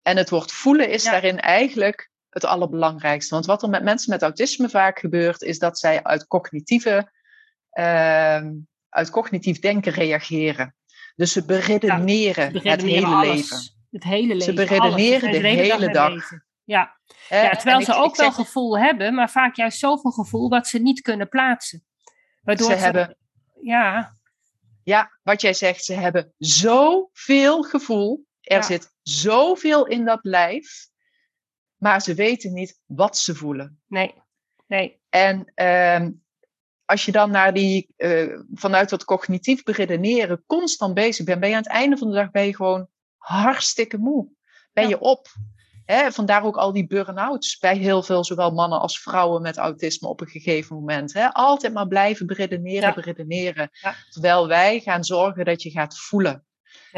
[0.02, 3.34] En het woord voelen is daarin eigenlijk het allerbelangrijkste.
[3.34, 7.12] Want wat er met mensen met autisme vaak gebeurt, is dat zij uit cognitieve,
[7.74, 8.42] uh,
[8.90, 10.76] uit cognitief denken reageren.
[11.16, 13.58] Dus ze beredeneren, het hele leven.
[13.92, 14.44] Het hele leven.
[14.44, 16.30] Ze beredeneren de, hele dag.
[16.64, 16.98] Ja.
[17.30, 21.02] ja, terwijl ze ook wel gevoel hebben, maar vaak juist zoveel gevoel wat ze niet
[21.02, 21.84] kunnen plaatsen.
[22.42, 23.18] Waardoor ze, hebben.
[23.62, 24.18] Ja.
[24.84, 28.26] Ja, wat jij zegt, ze hebben zoveel gevoel.
[28.42, 30.88] Er zit zoveel in dat lijf
[31.80, 33.82] maar ze weten niet wat ze voelen.
[33.88, 34.14] Nee,
[34.68, 35.02] nee.
[35.10, 36.08] En uh,
[36.86, 41.56] als je dan naar die, uh, vanuit dat cognitief beredeneren constant bezig bent, ben je
[41.56, 42.88] aan het einde van de dag ben je gewoon
[43.18, 44.28] hartstikke moe.
[44.74, 45.28] Ben je op.
[45.86, 50.08] Hè, vandaar ook al die burn-outs bij heel veel, zowel mannen als vrouwen met autisme
[50.08, 51.14] op een gegeven moment.
[51.14, 51.34] Hè.
[51.34, 52.94] Altijd maar blijven beredeneren, ja.
[52.94, 53.70] beredeneren.
[53.72, 53.96] Ja.
[54.10, 56.46] Terwijl wij gaan zorgen dat je gaat voelen.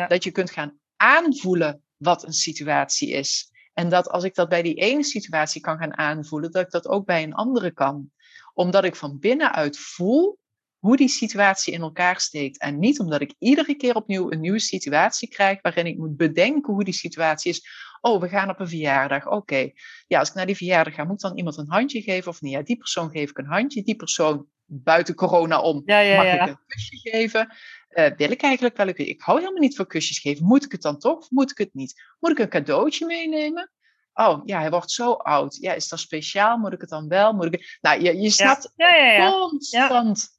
[0.08, 3.51] Dat je kunt gaan aanvoelen wat een situatie is.
[3.74, 6.88] En dat als ik dat bij die ene situatie kan gaan aanvoelen, dat ik dat
[6.88, 8.12] ook bij een andere kan.
[8.54, 10.40] Omdat ik van binnenuit voel
[10.82, 12.60] hoe die situatie in elkaar steekt.
[12.60, 16.74] En niet omdat ik iedere keer opnieuw een nieuwe situatie krijg waarin ik moet bedenken
[16.74, 17.68] hoe die situatie is.
[18.02, 19.28] Oh, we gaan op een verjaardag.
[19.28, 19.72] Oké.
[20.08, 22.52] Ja, als ik naar die verjaardag ga, moet dan iemand een handje geven of niet?
[22.52, 23.84] Ja, die persoon geef ik een handje.
[23.84, 26.44] Die persoon buiten corona om, ja, ja, mag ja.
[26.44, 27.56] ik een kusje geven?
[27.93, 30.45] Uh, wil ik eigenlijk wel een Ik hou helemaal niet van kusjes geven.
[30.45, 32.04] Moet ik het dan toch of moet ik het niet?
[32.19, 33.71] Moet ik een cadeautje meenemen?
[34.13, 35.56] Oh, ja, hij wordt zo oud.
[35.56, 36.58] Ja, is dat speciaal?
[36.58, 37.34] Moet ik het dan wel?
[37.34, 37.77] Moet ik...
[37.82, 38.95] Nou, je, je snapt ja.
[38.95, 40.30] Ja, ja, constant.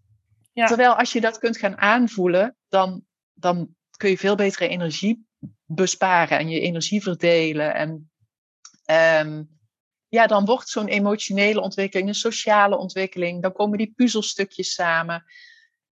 [0.55, 5.27] Terwijl als je dat kunt gaan aanvoelen, dan, dan kun je veel betere energie
[5.65, 7.75] besparen en je energie verdelen.
[7.75, 8.11] En
[9.27, 9.49] um,
[10.09, 15.25] ja, dan wordt zo'n emotionele ontwikkeling, een sociale ontwikkeling, dan komen die puzzelstukjes samen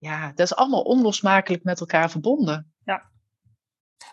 [0.00, 2.72] ja, dat is allemaal onlosmakelijk met elkaar verbonden.
[2.84, 3.10] Ja.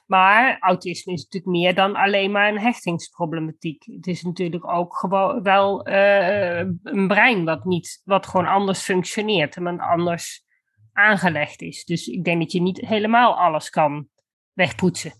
[0.06, 3.84] Maar autisme is natuurlijk meer dan alleen maar een hechtingsproblematiek.
[3.86, 9.56] Het is natuurlijk ook gewoon wel uh, een brein wat, niet, wat gewoon anders functioneert
[9.56, 10.46] en anders
[10.94, 11.86] aangelegd is.
[11.86, 14.08] Dus ik denk dat je niet helemaal alles kan
[14.54, 15.14] wegpoetsen.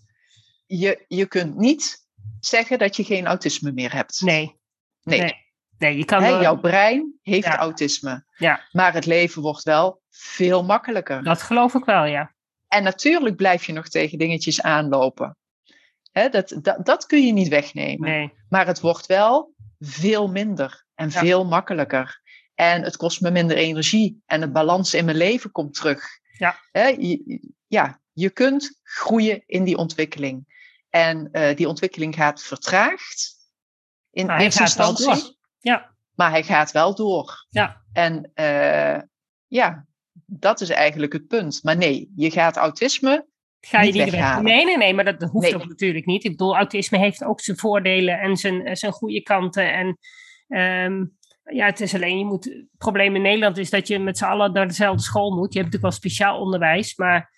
[0.66, 2.06] Je, je kunt niet
[2.40, 4.20] zeggen dat je geen autisme meer hebt.
[4.20, 4.60] Nee.
[5.02, 5.20] Nee.
[5.20, 5.34] nee.
[5.78, 7.56] Nee, je kan Hè, wel- jouw brein heeft Ja.
[7.58, 8.24] autisme.
[8.36, 8.64] Ja.
[8.72, 11.22] Maar het leven wordt wel veel makkelijker.
[11.22, 12.34] Dat geloof ik wel, ja.
[12.68, 15.36] En natuurlijk blijf je nog tegen dingetjes aanlopen.
[16.12, 18.10] Hè, dat, dat, dat kun je niet wegnemen.
[18.10, 18.32] Nee.
[18.48, 21.20] Maar het wordt wel veel minder en Ja.
[21.20, 22.20] veel makkelijker.
[22.54, 24.22] En het kost me minder energie.
[24.26, 26.04] En de balans in mijn leven komt terug.
[26.38, 26.56] Ja.
[26.72, 30.56] Hè, je, ja, je kunt groeien in die ontwikkeling.
[30.90, 33.36] En eh, die ontwikkeling gaat vertraagd.
[34.10, 35.37] In hij eerste instantie.
[35.60, 35.94] Ja.
[36.14, 37.46] Maar hij gaat wel door.
[37.48, 37.82] Ja.
[37.92, 39.00] En eh,
[39.46, 39.86] ja,
[40.26, 41.60] dat is eigenlijk het punt.
[41.62, 43.26] Maar nee, je gaat autisme.
[43.60, 44.40] Ga je Niet niet weg.
[44.40, 45.54] Nee, nee, nee, maar dat hoeft Nee.
[45.54, 46.24] ook natuurlijk niet.
[46.24, 49.72] Ik bedoel, autisme heeft ook zijn voordelen en zijn, eh, zijn goede kanten.
[49.72, 49.98] En
[50.48, 51.04] ehm,
[51.42, 52.44] ja, het is alleen, je moet.
[52.44, 55.52] Het probleem in Nederland is dat je met z'n allen naar dezelfde school moet.
[55.52, 57.30] Je hebt natuurlijk wel speciaal onderwijs, maar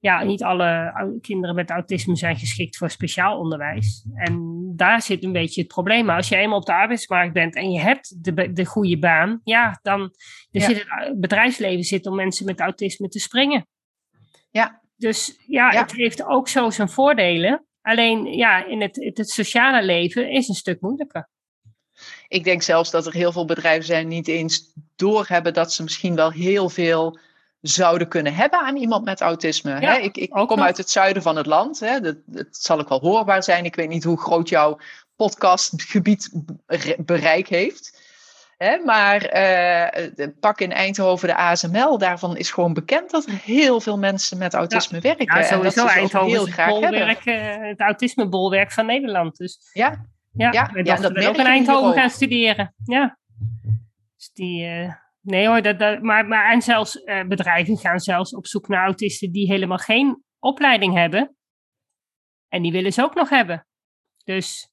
[0.00, 4.06] ja, niet alle kinderen met autisme zijn geschikt voor speciaal onderwijs.
[4.14, 6.10] En daar zit een beetje het probleem.
[6.10, 9.78] Als je eenmaal op de arbeidsmarkt bent en je hebt de, de goede baan, ja,
[9.82, 10.00] dan
[10.50, 10.66] er Ja.
[10.66, 13.66] zit het eh, bedrijfsleven zit om mensen met autisme te springen.
[14.50, 14.82] Ja.
[14.96, 15.80] Dus ja, Ja.
[15.80, 17.66] het heeft ook zo zijn voordelen.
[17.82, 21.28] Alleen ja, in het, het, het sociale leven is een stuk moeilijker.
[22.28, 25.82] Ik denk zelfs dat er heel veel bedrijven zijn die niet eens doorhebben dat ze
[25.82, 27.18] misschien wel heel veel
[27.60, 29.80] zouden kunnen hebben aan iemand met autisme.
[29.80, 29.98] Ja, hè?
[29.98, 30.60] Ik, ik kom nog.
[30.60, 31.80] uit het zuiden van het land.
[31.80, 32.00] Hè?
[32.00, 33.64] Dat, dat zal ook wel hoorbaar zijn.
[33.64, 34.78] Ik weet niet hoe groot jouw
[35.16, 36.30] podcastgebied
[36.66, 38.06] be- bereik heeft.
[38.56, 38.78] Hè?
[38.78, 41.98] Maar eh, de- pak in Eindhoven de ASML.
[41.98, 45.24] Daarvan is gewoon bekend dat er heel veel mensen met autisme werken.
[45.24, 49.36] Ja, dat sowieso Eindhoven heel het, graag bolwerk, eh, het autismebolwerk van Nederland.
[49.36, 52.74] Dus Ja, ja, Ja, dat wil ook in Eindhoven gaan studeren.
[52.84, 53.18] Ja.
[54.16, 54.92] Dus die, eh,
[55.28, 58.84] nee hoor, dat, dat, maar, maar en zelfs eh, bedrijven gaan zelfs op zoek naar
[58.84, 61.36] autisten die helemaal geen opleiding hebben.
[62.48, 63.66] En die willen ze ook nog hebben.
[64.24, 64.70] Dus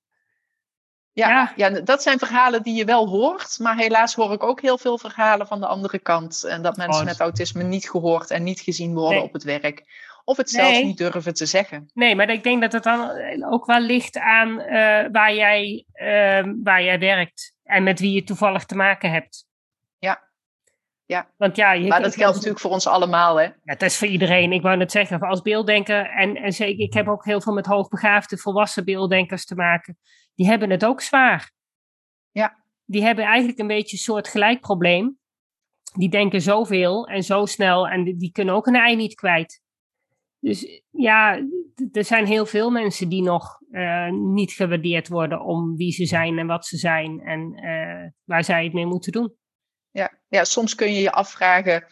[1.11, 1.53] Ja, Ja.
[1.55, 1.81] ja.
[1.81, 3.59] dat zijn verhalen die je wel hoort.
[3.59, 6.43] Maar helaas hoor ik ook heel veel verhalen van de andere kant.
[6.43, 9.23] En dat mensen Oh, met autisme niet gehoord en niet gezien worden Nee.
[9.27, 9.83] op het werk.
[10.23, 10.85] Of het zelfs Nee.
[10.85, 11.89] niet durven te zeggen.
[11.93, 13.11] Nee, maar ik denk dat het dan
[13.43, 18.23] ook wel ligt aan eh, waar, jij, ehm, waar jij werkt en met wie je
[18.23, 19.44] toevallig te maken hebt.
[21.05, 21.29] Ja.
[21.37, 23.35] Want ja, je Maar dat geldt natuurlijk voor ons allemaal.
[23.35, 23.43] Hè?
[23.43, 24.51] Ja, het is voor iedereen.
[24.51, 27.65] Ik wou net zeggen, als beelddenker en, en zeker, ik heb ook heel veel met
[27.65, 29.97] hoogbegaafde volwassen beelddenkers te maken.
[30.35, 31.51] Die hebben het ook zwaar.
[32.31, 32.63] Ja.
[32.85, 35.17] Die hebben eigenlijk een beetje een soort gelijk probleem.
[35.93, 39.63] Die denken zoveel en zo snel en die, die kunnen ook een ei niet kwijt.
[40.39, 41.47] Dus ja,
[41.91, 46.37] er zijn heel veel mensen die nog eh, niet gewaardeerd worden om wie ze zijn
[46.37, 49.35] en wat ze zijn en eh, waar zij het mee moeten doen.
[49.95, 50.11] Ja.
[50.27, 51.85] ja, soms kun je je afvragen.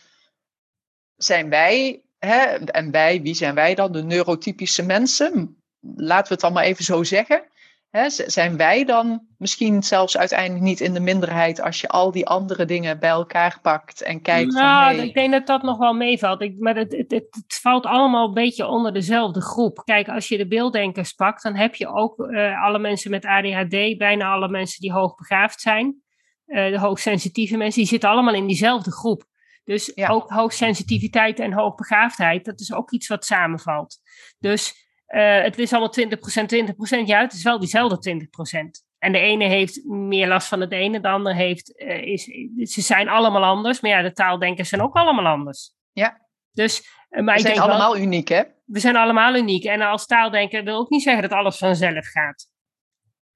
[1.16, 3.92] Zijn wij, hè, en wij, wie zijn wij dan?
[3.92, 5.58] De neurotypische mensen?
[5.96, 7.44] Laten we het dan maar even zo zeggen.
[7.90, 12.26] Hè, zijn wij dan misschien zelfs uiteindelijk niet in de minderheid als je al die
[12.26, 15.78] andere dingen bij elkaar pakt en kijkt nou, van hey, ik denk dat dat nog
[15.78, 16.42] wel meevalt.
[16.42, 19.82] Ik, maar het, het, het, het valt allemaal een beetje onder dezelfde groep.
[19.84, 23.98] Kijk, als je de beelddenkers pakt, dan heb je ook eh, alle mensen met ADHD,
[23.98, 26.03] bijna alle mensen die hoogbegaafd zijn.
[26.54, 29.24] Eh, de hoogsensitieve mensen, die zitten allemaal in diezelfde groep.
[29.64, 30.08] Dus Ja.
[30.08, 33.98] ook hoogsensitiviteit en hoogbegaafdheid, dat is ook iets wat samenvalt.
[34.40, 34.74] Dus
[35.06, 37.08] eh, het is allemaal 20%, 20%.
[37.08, 38.86] Ja, het is wel diezelfde 20%.
[39.00, 42.24] En de ene heeft meer last van het ene, de ander heeft, eh, is,
[42.74, 43.82] ze zijn allemaal anders.
[43.82, 45.74] Maar ja, de taaldenkers zijn ook allemaal anders.
[45.92, 46.22] Ja.
[46.52, 48.42] Dus, maar we ik zijn denk wel- allemaal uniek hè?
[48.66, 49.64] we zijn allemaal uniek.
[49.64, 52.52] En als taaldenker wil ook niet zeggen dat alles vanzelf gaat.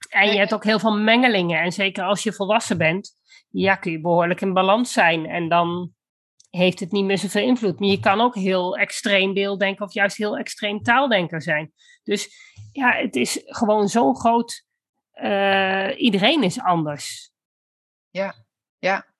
[0.10, 0.38] En je Nee.
[0.40, 1.62] hebt ook heel veel mengelingen.
[1.62, 3.12] En zeker als je volwassen bent,
[3.50, 5.26] ja, kun je behoorlijk in balans zijn.
[5.26, 5.92] En dan
[6.50, 7.80] heeft het niet meer zoveel invloed.
[7.80, 11.72] Maar je kan ook heel extreem beelddenken of juist heel extreem taaldenker zijn.
[12.04, 12.30] Dus
[12.72, 14.66] ja, het is gewoon zo groot.
[15.12, 17.32] eh, iedereen is anders.
[18.80, 19.16] Ja.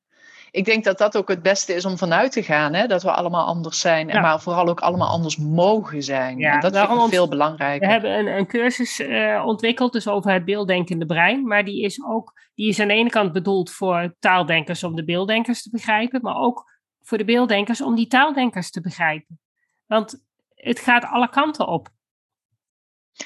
[0.58, 2.88] Ik denk dat dat ook het beste is om vanuit te gaan, hè?
[2.88, 6.38] dat we allemaal anders zijn, en maar vooral ook allemaal anders mogen zijn.
[6.38, 7.90] Ja, en dat ik ont- veel We belangrijker.
[7.90, 11.48] hebben een, een cursus eh, ontwikkeld, dus over het beelddenkende brein.
[11.48, 15.04] Maar die is ook, die is aan de ene kant bedoeld voor taaldenkers om de
[15.06, 19.40] beelddenkers te begrijpen, maar ook voor de beelddenkers om die taaldenkers te begrijpen.
[19.86, 20.24] Want
[20.56, 21.88] het gaat alle kanten op.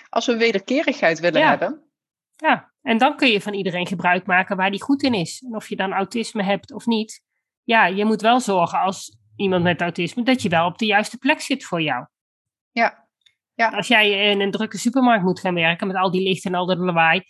[0.09, 1.49] Als we wederkerigheid willen Ja.
[1.49, 1.85] hebben,
[2.35, 5.43] Ja, en dan kun je van iedereen gebruik maken waar die goed in is.
[5.45, 7.23] En of je dan autisme hebt of niet.
[7.63, 11.17] Ja, je moet wel zorgen als iemand met autisme dat je wel op de juiste
[11.17, 12.05] plek zit voor jou.
[13.53, 16.57] ja, Als jij in een drukke supermarkt moet gaan werken met al die lichten en
[16.57, 17.23] al dat lawaai.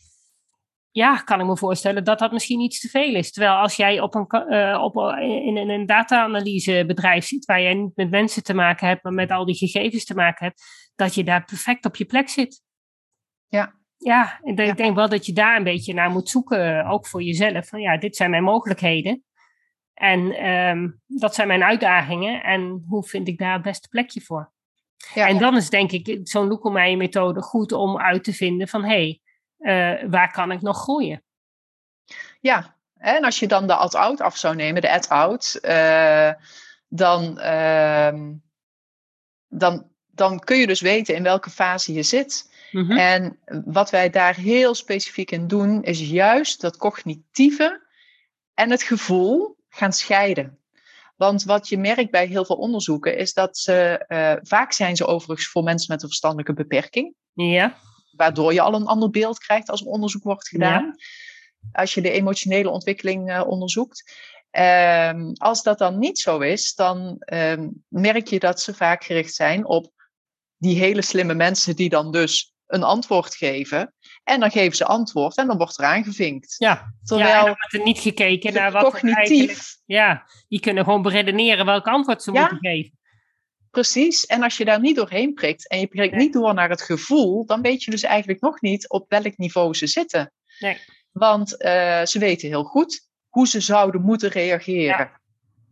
[0.92, 3.32] Ja, kan ik me voorstellen dat dat misschien iets te veel is.
[3.32, 7.96] Terwijl als jij op een, eh, op, in, in een data-analysebedrijf zit, waar jij niet
[7.96, 11.24] met mensen te maken hebt, maar met al die gegevens te maken hebt, dat je
[11.24, 12.62] daar perfect op je plek zit.
[13.48, 13.81] Ja.
[14.04, 17.68] Ja, ik denk wel dat je daar een beetje naar moet zoeken, ook voor jezelf.
[17.68, 19.24] Van ja, dit zijn mijn mogelijkheden.
[19.94, 22.44] En ehm, dat zijn mijn uitdagingen.
[22.44, 24.52] En hoe vind ik daar het beste plekje voor?
[25.14, 28.84] Ja, en dan is denk ik zo'n Loekelmeijer methode goed om uit te vinden van
[28.84, 29.20] hé,
[29.60, 31.24] hey, uh, waar kan ik nog groeien?
[32.40, 36.32] Ja, en als je dan de ad-out af zou nemen, de ad-out, uh,
[36.88, 38.30] dan, uh,
[39.48, 42.51] dan, dan kun je dus weten in welke fase je zit.
[42.72, 42.98] Mm-hmm.
[42.98, 47.88] En wat wij daar heel specifiek in doen, is juist dat cognitieve
[48.54, 50.60] en het gevoel gaan scheiden.
[51.16, 55.06] Want wat je merkt bij heel veel onderzoeken is dat ze, uh, vaak zijn ze
[55.06, 57.16] overigens voor mensen met een verstandelijke beperking.
[57.34, 57.78] Ja.
[58.12, 60.84] Waardoor je al een ander beeld krijgt als er onderzoek wordt gedaan.
[60.84, 60.94] Ja.
[61.72, 64.30] Als je de emotionele ontwikkeling uh, onderzoekt.
[64.52, 69.34] Um, als dat dan niet zo is, dan um, merk je dat ze vaak gericht
[69.34, 69.92] zijn op
[70.58, 73.94] die hele slimme mensen die dan dus een antwoord geven.
[74.24, 76.56] En dan geven ze antwoord en dan wordt er aangevinkt.
[76.58, 79.78] Ja, Terwijl ja, dan wordt er niet gekeken naar wat cognitief.
[79.86, 83.00] Ja, die kunnen gewoon beredeneren welk antwoord ze moeten geven.
[83.72, 86.82] Precies, en als je daar niet doorheen prikt en je prikt niet door naar het
[86.82, 90.34] gevoel, dan weet je dus eigenlijk nog niet op welk niveau ze zitten.
[90.60, 90.78] Nee.
[91.12, 94.98] Want uh, ze weten heel goed hoe ze zouden moeten reageren.
[94.98, 95.21] Ja,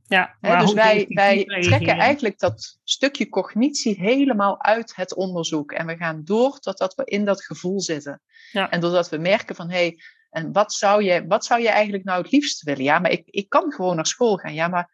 [0.09, 5.71] maar dus wij, wij trekken eigenlijk dat stukje cognitie helemaal uit het onderzoek.
[5.71, 8.21] En we gaan door totdat we in dat gevoel zitten.
[8.51, 8.69] Ja.
[8.69, 9.99] En doordat we merken van, hé, hey,
[10.29, 12.83] en wat zou, je, wat zou je eigenlijk nou het liefst willen?
[12.83, 14.53] Ja, maar ik, ik kan gewoon naar school gaan.
[14.53, 14.89] Ja, maar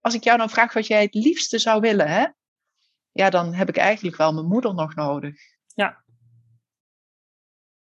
[0.00, 2.26] als ik jou dan vraag wat jij het liefste zou willen, hè?
[3.12, 5.34] Ja, dan heb ik eigenlijk wel mijn moeder nog nodig.
[5.74, 6.02] Ja.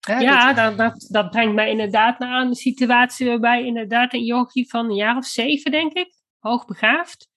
[0.00, 4.84] ja, dat, dat, dat, brengt mij inderdaad naar een situatie waarbij inderdaad een jochie van
[4.84, 6.17] een jaar of zeven, denk ik,
[6.48, 7.28] hoogbegaafd.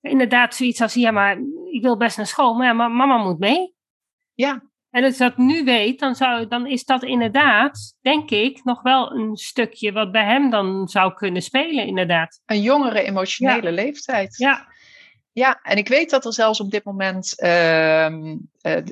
[0.00, 1.38] Inderdaad, zoiets als, ja, maar
[1.70, 3.74] ik wil best naar school, maar ja, mama moet mee.
[4.34, 4.62] Ja.
[4.90, 9.12] En als dat nu weet, dan, zou, dan is dat inderdaad, denk ik, nog wel
[9.12, 12.40] een stukje wat bij hem dan zou kunnen spelen, inderdaad.
[12.46, 14.36] Een jongere emotionele leeftijd.
[14.36, 14.68] Ja.
[15.32, 18.82] Ja, en ik weet dat er zelfs op dit moment uh, uh,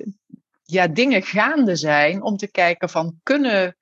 [0.62, 3.76] ja, dingen gaande zijn om te kijken van kunnen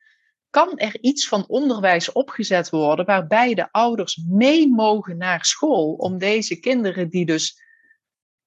[0.56, 6.18] kan er iets van onderwijs opgezet worden waarbij de ouders mee mogen naar school om
[6.18, 7.62] deze kinderen die dus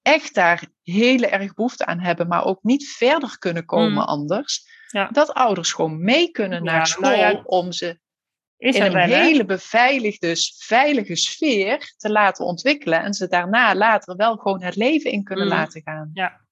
[0.01, 3.99] echt daar heel erg behoefte aan hebben, maar ook niet verder kunnen komen mm.
[3.99, 5.07] anders, ja.
[5.11, 7.99] dat ouders gewoon mee kunnen naar school nou ja, om ze
[8.57, 14.63] in een hele beveiligde, veilige sfeer te laten ontwikkelen en ze daarna later wel gewoon
[14.63, 15.51] het leven in kunnen mm.
[15.51, 16.09] laten gaan.
[16.13, 16.47] Ja,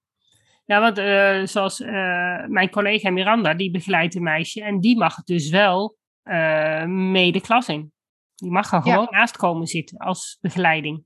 [0.67, 5.23] ja, want uh, zoals uh, mijn collega Miranda, die begeleidt een meisje en die mag
[5.23, 7.91] dus wel uh, mee de klas in.
[8.35, 9.17] Die mag er gewoon ja.
[9.17, 11.03] naast komen zitten als begeleiding.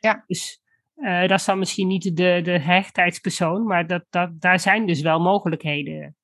[0.00, 0.24] Ja.
[0.26, 0.62] Dus
[1.00, 5.20] dat is dan misschien niet de, de hechtheidspersoon, maar dat, dat, daar zijn dus wel
[5.20, 6.16] mogelijkheden.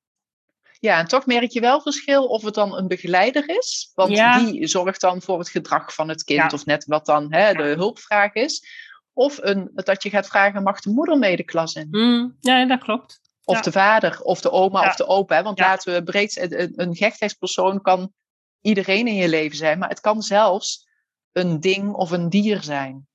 [0.79, 3.91] Ja, en toch merk je wel verschil of het dan een begeleider is.
[3.93, 4.39] Want ja.
[4.39, 7.63] die zorgt dan voor het gedrag van het kind, of net wat dan hè, de
[7.63, 8.67] hulpvraag is.
[9.17, 11.87] Of een, dat je gaat vragen, mag de moeder mee de klas in?
[11.91, 13.21] Mm, ja, dat klopt.
[13.43, 13.61] Of ja.
[13.61, 14.87] de vader, of de oma, ja.
[14.87, 15.43] of de opa.
[15.43, 18.13] Want laten we breed, een, een gechtheidspersoon kan
[18.61, 19.79] iedereen in je leven zijn.
[19.79, 20.87] Maar het kan zelfs
[21.31, 23.07] een ding of een dier zijn.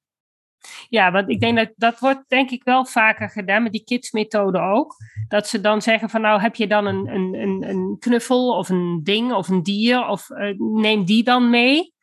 [0.88, 4.58] Ja, want ik denk dat dat wordt denk ik wel vaker gedaan met die kidsmethode
[4.58, 4.96] ook.
[5.28, 8.68] Dat ze dan zeggen van nou heb je dan een, een, een, een knuffel of
[8.68, 11.94] een ding of een dier of uh, neem die dan mee.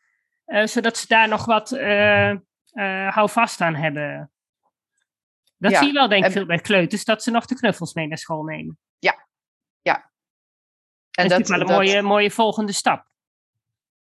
[0.48, 2.34] Uh, zodat ze daar nog wat uh,
[2.78, 4.32] uh, hou vast aan hebben.
[5.58, 5.78] Dat ja.
[5.78, 8.18] zie je wel, denk ik, veel bij kleuters, dat ze nog de knuffels mee naar
[8.18, 8.78] school nemen.
[9.00, 9.28] Ja,
[9.82, 10.12] ja.
[11.12, 13.06] En dat is maar een dat, mooie, mooie volgende stap.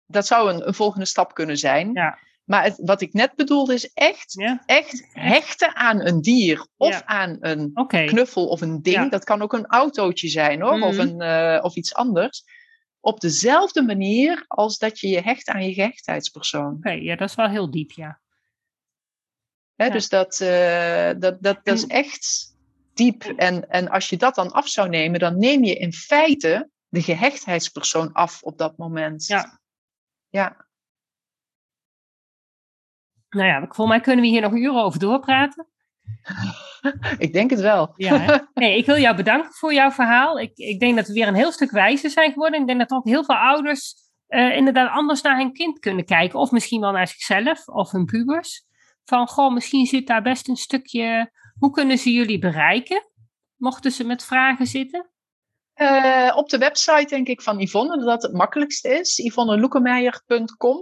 [0.06, 1.90] Dat zou een, een volgende stap kunnen zijn.
[1.92, 2.18] Ja.
[2.44, 4.62] Maar het, wat ik net bedoelde is echt, ja.
[4.66, 7.04] echt hechten aan een dier of ja.
[7.04, 8.06] aan een okay.
[8.06, 8.96] knuffel of een ding.
[8.96, 9.08] Ja.
[9.08, 10.88] Dat kan ook een autootje zijn hoor, Mhm.
[10.88, 12.44] of, een, uh, of iets anders.
[13.00, 16.66] Op dezelfde manier als dat je je hecht aan je gehechtheidspersoon.
[16.66, 18.20] Oké, okay, ja, dat is wel heel diep, ja.
[19.78, 19.90] Hè, ja.
[19.92, 22.54] Dus dat, uh, dat, dat, dat is echt
[22.94, 23.22] diep.
[23.22, 27.02] En, en als je dat dan af zou nemen, dan neem je in feite de
[27.02, 29.26] gehechtheidspersoon af op dat moment.
[29.26, 29.60] Ja.
[30.28, 30.66] Ja.
[33.28, 35.66] Nou ja, volgens mij kunnen we hier nog uren over doorpraten.
[37.18, 37.92] ik denk het wel.
[37.96, 40.38] Ja, nee, ik wil jou bedanken voor jouw verhaal.
[40.38, 42.60] Ik, ik denk dat we weer een heel stuk wijzer zijn geworden.
[42.60, 43.94] Ik denk dat ook heel veel ouders
[44.28, 46.38] uh, inderdaad anders naar hun kind kunnen kijken.
[46.38, 48.67] Of misschien wel naar zichzelf of hun pubers.
[49.08, 51.30] Van, goh, misschien zit daar best een stukje...
[51.58, 53.10] Hoe kunnen ze jullie bereiken?
[53.56, 55.10] Mochten ze met vragen zitten?
[55.74, 59.16] Uh, op de website denk ik van Yvonne, dat het makkelijkste is.
[59.16, 60.76] YvonneLoekemeijer.com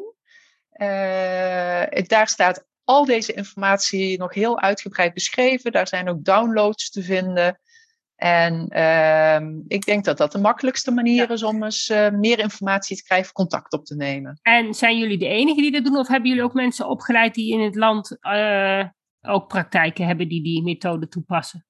[0.72, 5.72] uh, Daar staat al deze informatie nog heel uitgebreid beschreven.
[5.72, 7.60] Daar zijn ook downloads te vinden.
[8.16, 12.96] En ehm, ik denk dat dat de makkelijkste manier is om eens eh, meer informatie
[12.96, 14.38] te krijgen, contact op te nemen.
[14.42, 17.52] En zijn jullie de enige die dat doen, of hebben jullie ook mensen opgeleid die
[17.52, 18.84] in het land uh,
[19.20, 21.66] ook praktijken hebben die die methode toepassen?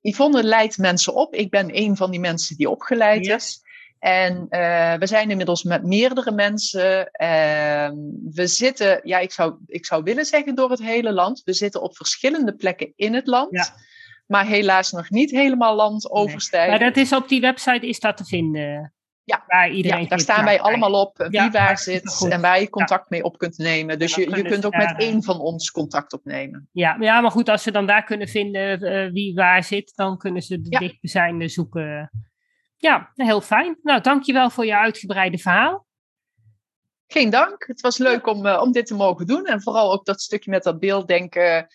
[0.00, 1.34] Yvonne leidt mensen op.
[1.34, 3.64] Ik ben een van die mensen die opgeleid is.
[3.98, 6.98] En uh, we zijn inmiddels met meerdere mensen.
[7.22, 7.90] Uh,
[8.34, 11.42] we zitten, ja, ik zou, ik zou willen zeggen door het hele land.
[11.44, 13.48] We zitten op verschillende plekken in het land.
[13.50, 13.74] Ja.
[14.26, 16.70] Maar helaas nog niet helemaal land overstijgen.
[16.70, 18.94] Maar dat is op die website is dat te vinden.
[19.24, 22.60] Ja, waar iedereen ja daar staan wij allemaal op wie ja, waar zit en waar
[22.60, 23.98] je contact mee op kunt nemen.
[23.98, 26.68] Dus je, je kunt ook met één van ons contact opnemen.
[26.72, 30.18] Ja, ja, maar goed, als ze dan daar kunnen vinden uh, wie waar zit, dan
[30.18, 32.10] kunnen ze de dichtbijzijnde zoeken.
[32.76, 33.78] Ja, heel fijn.
[33.82, 35.86] Nou, dankjewel voor je uitgebreide verhaal.
[37.06, 37.66] Geen dank.
[37.66, 39.44] Het was leuk om, uh, om dit te mogen doen.
[39.46, 41.66] En vooral ook dat stukje met dat beelddenken.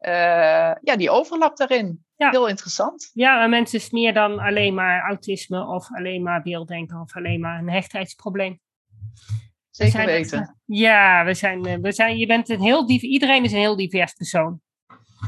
[0.00, 2.04] Uh, ja, die overlap daarin.
[2.16, 2.30] Ja.
[2.30, 3.10] Heel interessant.
[3.14, 7.40] Ja, en mensen is meer dan alleen maar autisme of alleen maar beelddenken of alleen
[7.40, 8.60] maar een hechtheidsprobleem.
[9.70, 10.60] Zeker weten.
[10.64, 14.12] ja, we zijn, eh, we zijn, je bent een heel iedereen is een heel divers
[14.12, 14.60] persoon.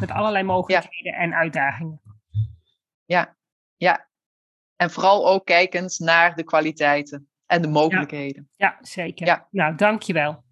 [0.01, 2.01] Met allerlei mogelijkheden en uitdagingen.
[3.05, 3.37] Ja,
[3.77, 4.09] ja.
[4.77, 8.49] En vooral ook kijkend naar de kwaliteiten en de mogelijkheden.
[8.57, 9.27] Ja, ja zeker.
[9.27, 9.49] Ja.
[9.51, 10.45] Nou, dankjewel.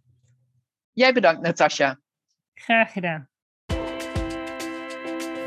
[0.92, 2.00] Jij bedankt, Natasja.
[2.54, 3.28] Graag gedaan.